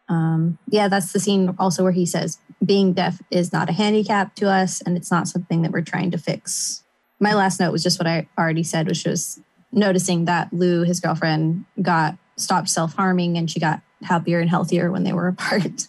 [0.09, 4.35] Um, yeah, that's the scene also where he says being deaf is not a handicap
[4.35, 6.83] to us, and it's not something that we're trying to fix
[7.19, 9.39] my last note was just what I already said, which was
[9.71, 14.91] noticing that Lou, his girlfriend, got stopped self harming and she got happier and healthier
[14.91, 15.87] when they were apart.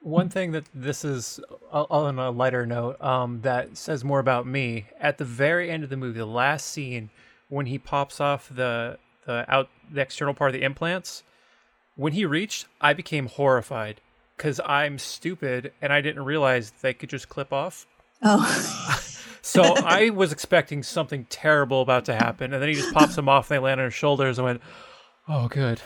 [0.00, 1.40] One thing that this is
[1.72, 5.90] on a lighter note um, that says more about me at the very end of
[5.90, 7.10] the movie, the last scene
[7.48, 11.22] when he pops off the the out the external part of the implants.
[11.94, 14.00] When he reached, I became horrified
[14.36, 17.86] because I'm stupid and I didn't realize they could just clip off.
[18.22, 19.02] Oh.
[19.46, 23.28] So I was expecting something terrible about to happen, and then he just pops them
[23.28, 23.48] off.
[23.48, 24.38] And they land on his shoulders.
[24.38, 24.62] and went,
[25.28, 25.80] "Oh, good,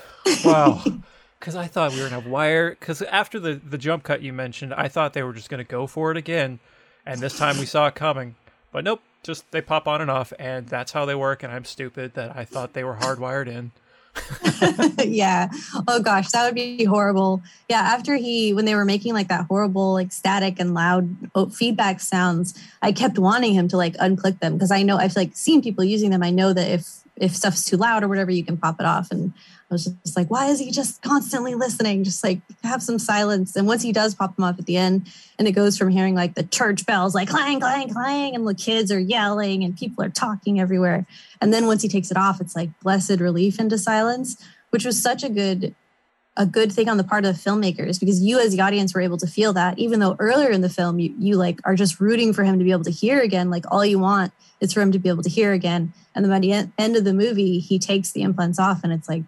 [0.45, 0.83] wow."
[1.39, 2.71] Because I thought we were gonna have wire.
[2.71, 5.87] Because after the the jump cut you mentioned, I thought they were just gonna go
[5.87, 6.59] for it again,
[7.07, 8.35] and this time we saw it coming.
[8.73, 11.43] But nope, just they pop on and off, and that's how they work.
[11.43, 13.73] And I'm stupid that I thought they were hardwired in.
[15.05, 15.49] yeah.
[15.87, 17.43] Oh gosh, that would be horrible.
[17.69, 17.81] Yeah.
[17.81, 22.01] After he, when they were making like that horrible, like static and loud oh, feedback
[22.01, 25.63] sounds, I kept wanting him to like unclick them because I know I've like seen
[25.63, 26.23] people using them.
[26.23, 29.11] I know that if if stuff's too loud or whatever, you can pop it off.
[29.11, 29.33] And
[29.71, 32.03] I was just like, why is he just constantly listening?
[32.03, 33.55] Just like have some silence.
[33.55, 35.07] And once he does pop them off at the end,
[35.39, 38.55] and it goes from hearing like the church bells, like clang, clang, clang, and the
[38.55, 41.07] kids are yelling and people are talking everywhere.
[41.41, 45.01] And then once he takes it off, it's like blessed relief into silence, which was
[45.01, 45.75] such a good
[46.41, 49.03] a good thing on the part of the filmmakers because you as the audience were
[49.03, 52.01] able to feel that even though earlier in the film you, you like are just
[52.01, 54.81] rooting for him to be able to hear again like all you want is for
[54.81, 55.93] him to be able to hear again.
[56.15, 59.07] And then by the end of the movie he takes the implants off and it's
[59.07, 59.23] like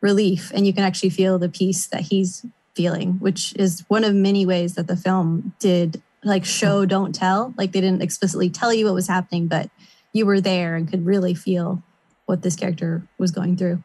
[0.00, 4.14] relief and you can actually feel the peace that he's feeling which is one of
[4.14, 6.88] many ways that the film did like show mm-hmm.
[6.88, 7.52] don't tell.
[7.58, 9.68] Like they didn't explicitly tell you what was happening but
[10.14, 11.82] you were there and could really feel
[12.24, 13.84] what this character was going through.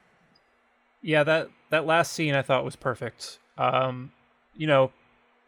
[1.02, 4.12] Yeah that that last scene i thought was perfect um
[4.56, 4.92] you know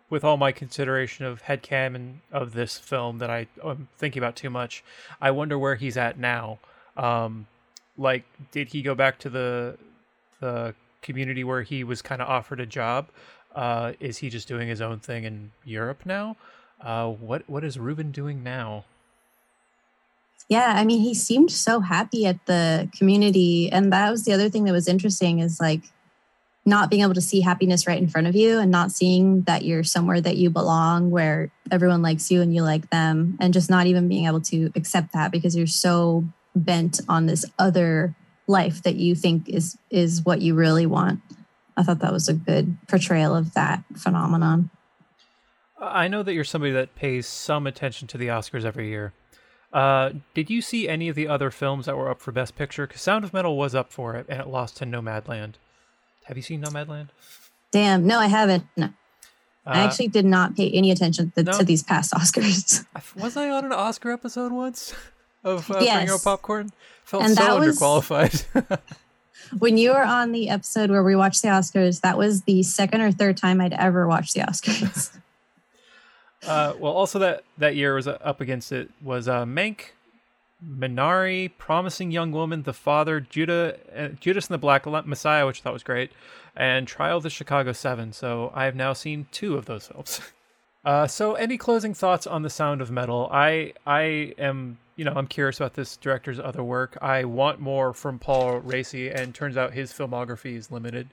[0.10, 4.36] with all my consideration of headcam and of this film that I, am thinking about
[4.36, 4.84] too much,
[5.20, 6.60] I wonder where he's at now.
[6.96, 7.48] Um,
[7.98, 9.78] like, did he go back to the
[10.42, 13.08] the community where he was kind of offered a job?
[13.56, 16.36] Uh, is he just doing his own thing in Europe now?
[16.82, 18.86] Uh, what what is Ruben doing now?
[20.48, 24.50] Yeah, I mean, he seemed so happy at the community, and that was the other
[24.50, 25.40] thing that was interesting.
[25.40, 25.82] Is like
[26.66, 29.64] not being able to see happiness right in front of you, and not seeing that
[29.64, 33.70] you're somewhere that you belong, where everyone likes you and you like them, and just
[33.70, 36.24] not even being able to accept that because you're so
[36.56, 38.16] bent on this other
[38.48, 41.20] life that you think is is what you really want.
[41.78, 44.70] I thought that was a good portrayal of that phenomenon.
[45.80, 49.14] I know that you're somebody that pays some attention to the Oscars every year.
[49.74, 52.88] Uh, did you see any of the other films that were up for Best Picture?
[52.88, 55.56] Because Sound of Metal was up for it, and it lost to Nomadland.
[56.26, 57.08] Have you seen Nomadland?
[57.72, 58.66] Damn, no, I haven't.
[58.78, 58.90] No.
[59.66, 61.58] I Uh, actually did not pay any attention to, No.
[61.58, 62.86] to these past Oscars.
[62.96, 64.94] I- was I on an Oscar episode once
[65.44, 66.72] of uh, Bring Your Popcorn?
[67.04, 68.80] Felt And so that was- underqualified.
[69.60, 73.02] when you were on the episode where we watched the Oscars, that was the second
[73.02, 75.16] or third time I'd ever watched the Oscars.
[76.46, 79.92] Uh, well, also that that year was uh, up against it was uh, Mank,
[80.68, 85.64] Minari, Promising Young Woman, The Father, Judah, uh, Judas and the Black Messiah, which I
[85.64, 86.12] thought was great,
[86.56, 88.14] and Trial of the Chicago Seven.
[88.14, 90.22] So I have now seen two of those films.
[90.86, 93.28] Uh, so any closing thoughts on the Sound of Metal?
[93.32, 96.96] I I am you know I'm curious about this director's other work.
[97.02, 101.08] I want more from Paul Raci, and turns out his filmography is limited,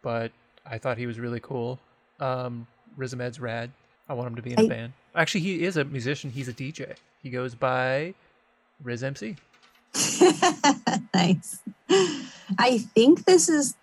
[0.00, 0.32] but
[0.64, 1.78] I thought he was really cool.
[2.20, 3.70] Um, Riz Ahmed's rad.
[4.08, 4.92] I want him to be in a I- band.
[5.14, 6.30] Actually, he is a musician.
[6.30, 6.94] He's a DJ.
[7.22, 8.14] He goes by
[8.82, 9.36] Riz MC.
[11.14, 11.60] nice.
[12.58, 13.74] I think this is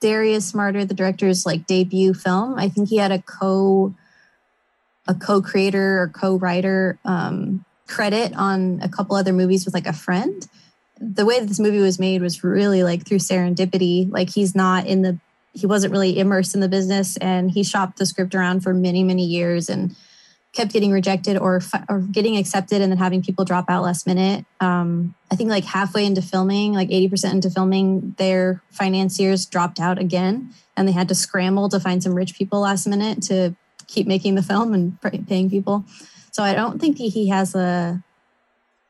[0.00, 2.58] Darius Marder, the director's like debut film.
[2.58, 3.94] I think he had a co
[5.08, 10.46] a co-creator or co-writer um, credit on a couple other movies with like a friend.
[11.00, 14.10] The way that this movie was made was really like through serendipity.
[14.10, 15.18] Like he's not in the
[15.54, 19.04] he wasn't really immersed in the business and he shopped the script around for many
[19.04, 19.94] many years and
[20.52, 24.44] kept getting rejected or, or getting accepted and then having people drop out last minute.
[24.60, 29.98] Um, I think like halfway into filming, like 80% into filming, their financiers dropped out
[29.98, 33.54] again and they had to scramble to find some rich people last minute to
[33.86, 35.84] keep making the film and paying people.
[36.32, 38.02] So I don't think he has a,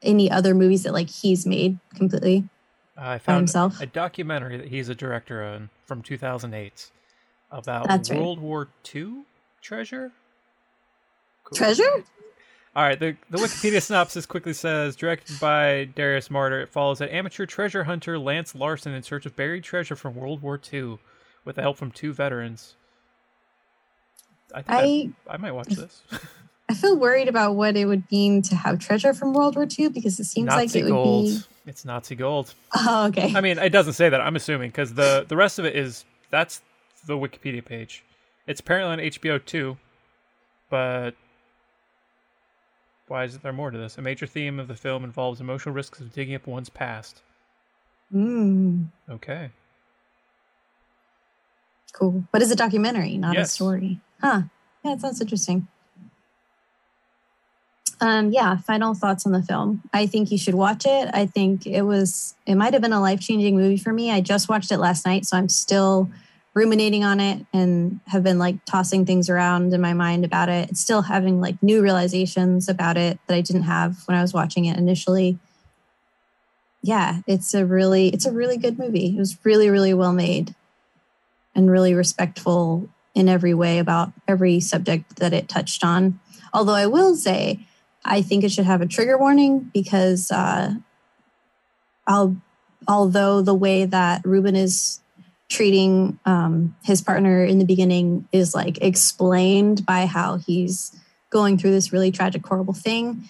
[0.02, 2.48] any other movies that like he's made completely.
[2.96, 3.80] I found himself?
[3.80, 6.90] a documentary that he's a director on from 2008
[7.50, 8.18] about That's right.
[8.18, 9.24] World War II
[9.60, 10.12] treasure.
[11.52, 11.56] Cool.
[11.56, 12.04] Treasure?
[12.74, 17.10] All right, the, the Wikipedia synopsis quickly says directed by Darius Marder, it follows an
[17.10, 20.98] amateur treasure hunter, Lance Larson, in search of buried treasure from World War II
[21.44, 22.76] with the help from two veterans.
[24.54, 26.02] I think I, I I might watch this.
[26.68, 29.90] I feel worried about what it would mean to have treasure from World War II
[29.90, 31.40] because it seems Nazi like it would be.
[31.66, 32.54] It's Nazi gold.
[32.74, 33.34] Oh, okay.
[33.36, 34.20] I mean, it doesn't say that.
[34.22, 36.62] I'm assuming because the the rest of it is that's
[37.06, 38.04] the Wikipedia page.
[38.46, 39.76] It's apparently on HBO too,
[40.70, 41.14] but
[43.08, 43.98] why is there more to this?
[43.98, 47.22] A major theme of the film involves emotional risks of digging up one's past.
[48.12, 49.50] Mm, Okay.
[51.92, 52.24] cool.
[52.32, 54.00] But it's a documentary, not a story.
[54.20, 54.42] Huh.
[54.84, 55.68] Yeah, it sounds interesting.
[58.00, 59.82] Um, yeah, final thoughts on the film.
[59.92, 61.08] I think you should watch it.
[61.14, 64.10] I think it was it might have been a life-changing movie for me.
[64.10, 66.10] I just watched it last night, so I'm still
[66.54, 70.70] ruminating on it and have been like tossing things around in my mind about it.
[70.70, 74.34] It's still having like new realizations about it that I didn't have when I was
[74.34, 75.38] watching it initially.
[76.82, 79.14] Yeah, it's a really it's a really good movie.
[79.16, 80.54] It was really really well made
[81.54, 86.18] and really respectful in every way about every subject that it touched on.
[86.52, 87.66] Although I will say,
[88.04, 90.74] I think it should have a trigger warning because uh,
[92.06, 92.36] I'll,
[92.88, 95.01] although the way that Ruben is
[95.52, 100.98] treating um, his partner in the beginning is like explained by how he's
[101.30, 103.28] going through this really tragic, horrible thing.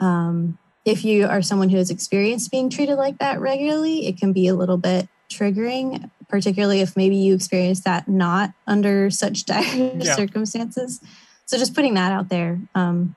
[0.00, 4.32] Um, if you are someone who has experienced being treated like that regularly, it can
[4.32, 9.92] be a little bit triggering, particularly if maybe you experience that not under such dire
[10.00, 10.16] Yeah.
[10.16, 11.00] circumstances.
[11.46, 12.60] So just putting that out there.
[12.74, 13.14] Um,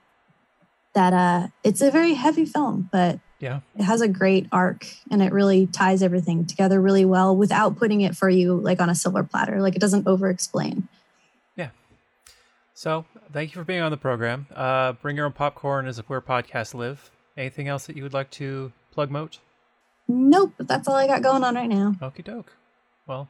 [0.94, 3.60] that uh, it's a very heavy film, but Yeah.
[3.78, 8.00] it has a great arc and it really ties everything together really well without putting
[8.00, 9.60] it for you like on a silver platter.
[9.60, 10.88] Like it doesn't over explain.
[11.54, 11.68] Yeah.
[12.74, 14.46] So thank you for being on the program.
[14.54, 17.10] Uh, Bring your own popcorn is where podcasts live.
[17.36, 19.38] Anything else that you would like to plug, Moat?
[20.08, 21.94] Nope, that's all I got going on right now.
[22.00, 22.52] Okie doke.
[23.06, 23.28] Well,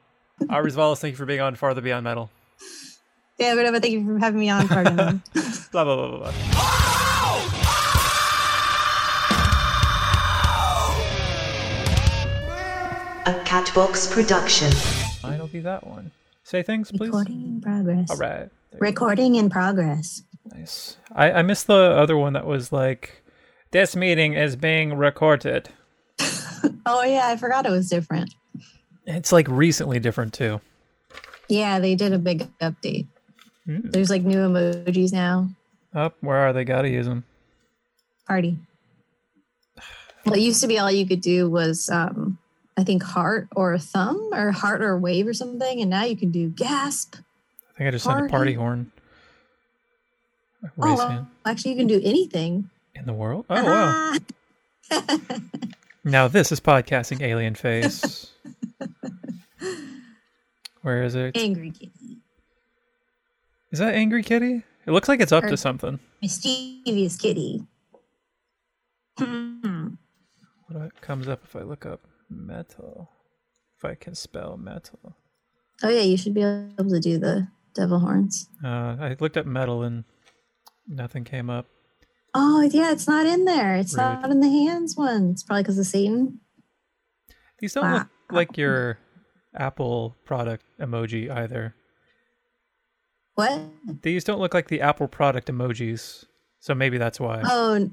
[0.48, 2.30] Ari Wallace, thank you for being on Farther Beyond Metal.
[3.38, 3.80] Yeah, whatever.
[3.80, 4.68] Thank you for having me on.
[4.68, 5.22] Pardon.
[5.72, 6.18] Blah blah blah blah.
[6.30, 6.82] blah.
[13.56, 14.70] Catbox production.
[15.24, 16.10] I'll be that one.
[16.44, 17.06] Say things, please.
[17.06, 18.10] Recording in progress.
[18.10, 18.50] All right.
[18.78, 20.22] Recording in progress.
[20.52, 20.98] Nice.
[21.14, 23.22] I I missed the other one that was like,
[23.70, 25.70] this meeting is being recorded.
[26.88, 28.34] Oh yeah, I forgot it was different.
[29.06, 30.60] It's like recently different too.
[31.48, 33.06] Yeah, they did a big update.
[33.64, 33.80] Hmm.
[33.84, 35.48] There's like new emojis now.
[35.94, 36.64] Up, where are they?
[36.64, 37.24] Gotta use them.
[38.26, 38.58] Party.
[40.26, 42.38] Well, it used to be all you could do was, um,
[42.76, 46.16] I think, heart or a thumb or heart or wave or something, and now you
[46.16, 47.16] can do gasp.
[47.16, 48.52] I think I just sent a party Party.
[48.54, 48.92] horn.
[50.64, 51.26] Oh, well, hand.
[51.44, 52.70] actually, you can do anything.
[52.94, 53.46] In the world?
[53.50, 54.14] Oh wow.
[56.04, 58.30] Now this is podcasting alien face.
[60.82, 61.36] Where is it?
[61.36, 62.18] Angry kitty.
[63.72, 64.62] Is that Angry Kitty?
[64.86, 65.98] It looks like it's up to something.
[66.22, 67.64] Mischievous kitty.
[69.18, 69.94] Hmm.
[70.68, 73.10] What comes up if I look up metal?
[73.76, 75.16] If I can spell metal.
[75.82, 78.48] Oh yeah, you should be able to do the devil horns.
[78.64, 80.04] Uh, I looked up metal and
[80.88, 81.66] nothing came up.
[82.34, 83.76] Oh yeah, it's not in there.
[83.76, 84.02] It's Rude.
[84.02, 85.30] not in the hands one.
[85.30, 86.40] It's probably because of Satan.
[87.58, 88.98] These don't look like your
[89.54, 91.74] Apple product emoji either.
[93.34, 93.60] What?
[94.02, 96.24] These don't look like the Apple product emojis.
[96.60, 97.42] So maybe that's why.
[97.44, 97.90] Oh,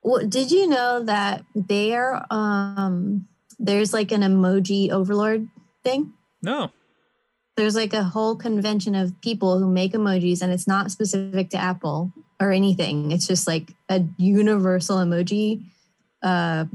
[0.00, 3.28] what, did you know that there um
[3.58, 5.48] there's like an emoji overlord
[5.82, 6.12] thing?
[6.42, 6.70] No.
[7.56, 11.56] There's like a whole convention of people who make emojis, and it's not specific to
[11.56, 13.12] Apple or anything.
[13.12, 15.64] It's just like a universal emoji
[16.22, 16.66] uh,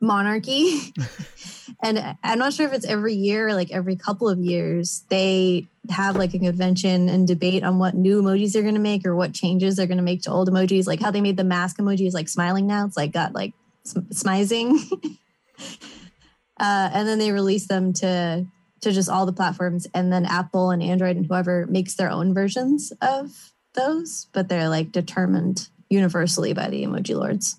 [0.00, 0.94] monarchy.
[1.82, 5.68] and I'm not sure if it's every year or like every couple of years, they
[5.90, 9.14] have like a convention and debate on what new emojis they're going to make or
[9.14, 10.86] what changes they're going to make to old emojis.
[10.86, 12.86] Like how they made the mask emojis like smiling now.
[12.86, 13.52] It's like got like
[13.84, 14.78] sm- smizing.
[16.60, 18.46] uh, and then they release them to
[18.80, 22.32] to just all the platforms and then apple and android and whoever makes their own
[22.32, 27.56] versions of those but they're like determined universally by the emoji lords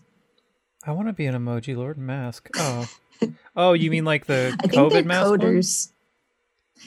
[0.86, 2.50] I want to be an emoji lord mask.
[2.56, 2.89] Oh.
[3.56, 5.30] oh, you mean like the i think they're COVID mask?
[5.30, 5.39] one?
[5.39, 5.89] coders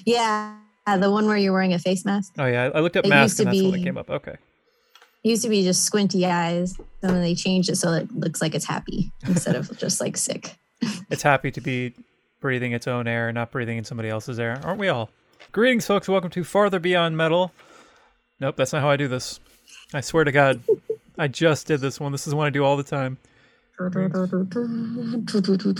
[0.07, 0.57] yeah
[0.87, 3.39] the one where you're wearing a face mask Oh yeah, I looked up It mask
[3.39, 4.11] and that's one that came up.
[4.11, 4.33] Okay.
[4.33, 8.41] it used to be just squinty eyes and then they changed it so it looks
[8.41, 10.57] like it's happy instead of just like sick
[11.11, 11.95] It's happy to be
[12.41, 15.11] breathing its own air, not breathing in somebody else's air, aren't we all?
[15.53, 16.09] Greetings, folks.
[16.09, 17.53] Welcome to Farther Beyond Metal.
[18.41, 19.41] Nope, that's not how I do this.
[19.95, 20.63] I swear to God,
[21.19, 22.13] I just did this one.
[22.13, 23.19] This is one I do all the time.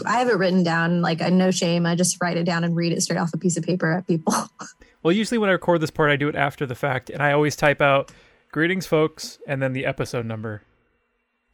[0.07, 2.91] i have it written down like no shame i just write it down and read
[2.91, 4.35] it straight off a piece of paper at people
[5.03, 7.33] Well, usually when I record this part, I do it after the fact, and I
[7.33, 8.13] always type out
[8.53, 10.63] "Greetings, folks," and then the episode number.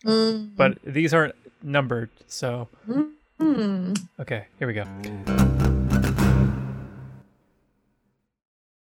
[0.04, 0.54] Mm.
[0.54, 2.68] But these aren't numbered, so
[3.38, 3.92] Hmm.
[4.20, 4.46] okay.
[4.58, 5.57] Here we go.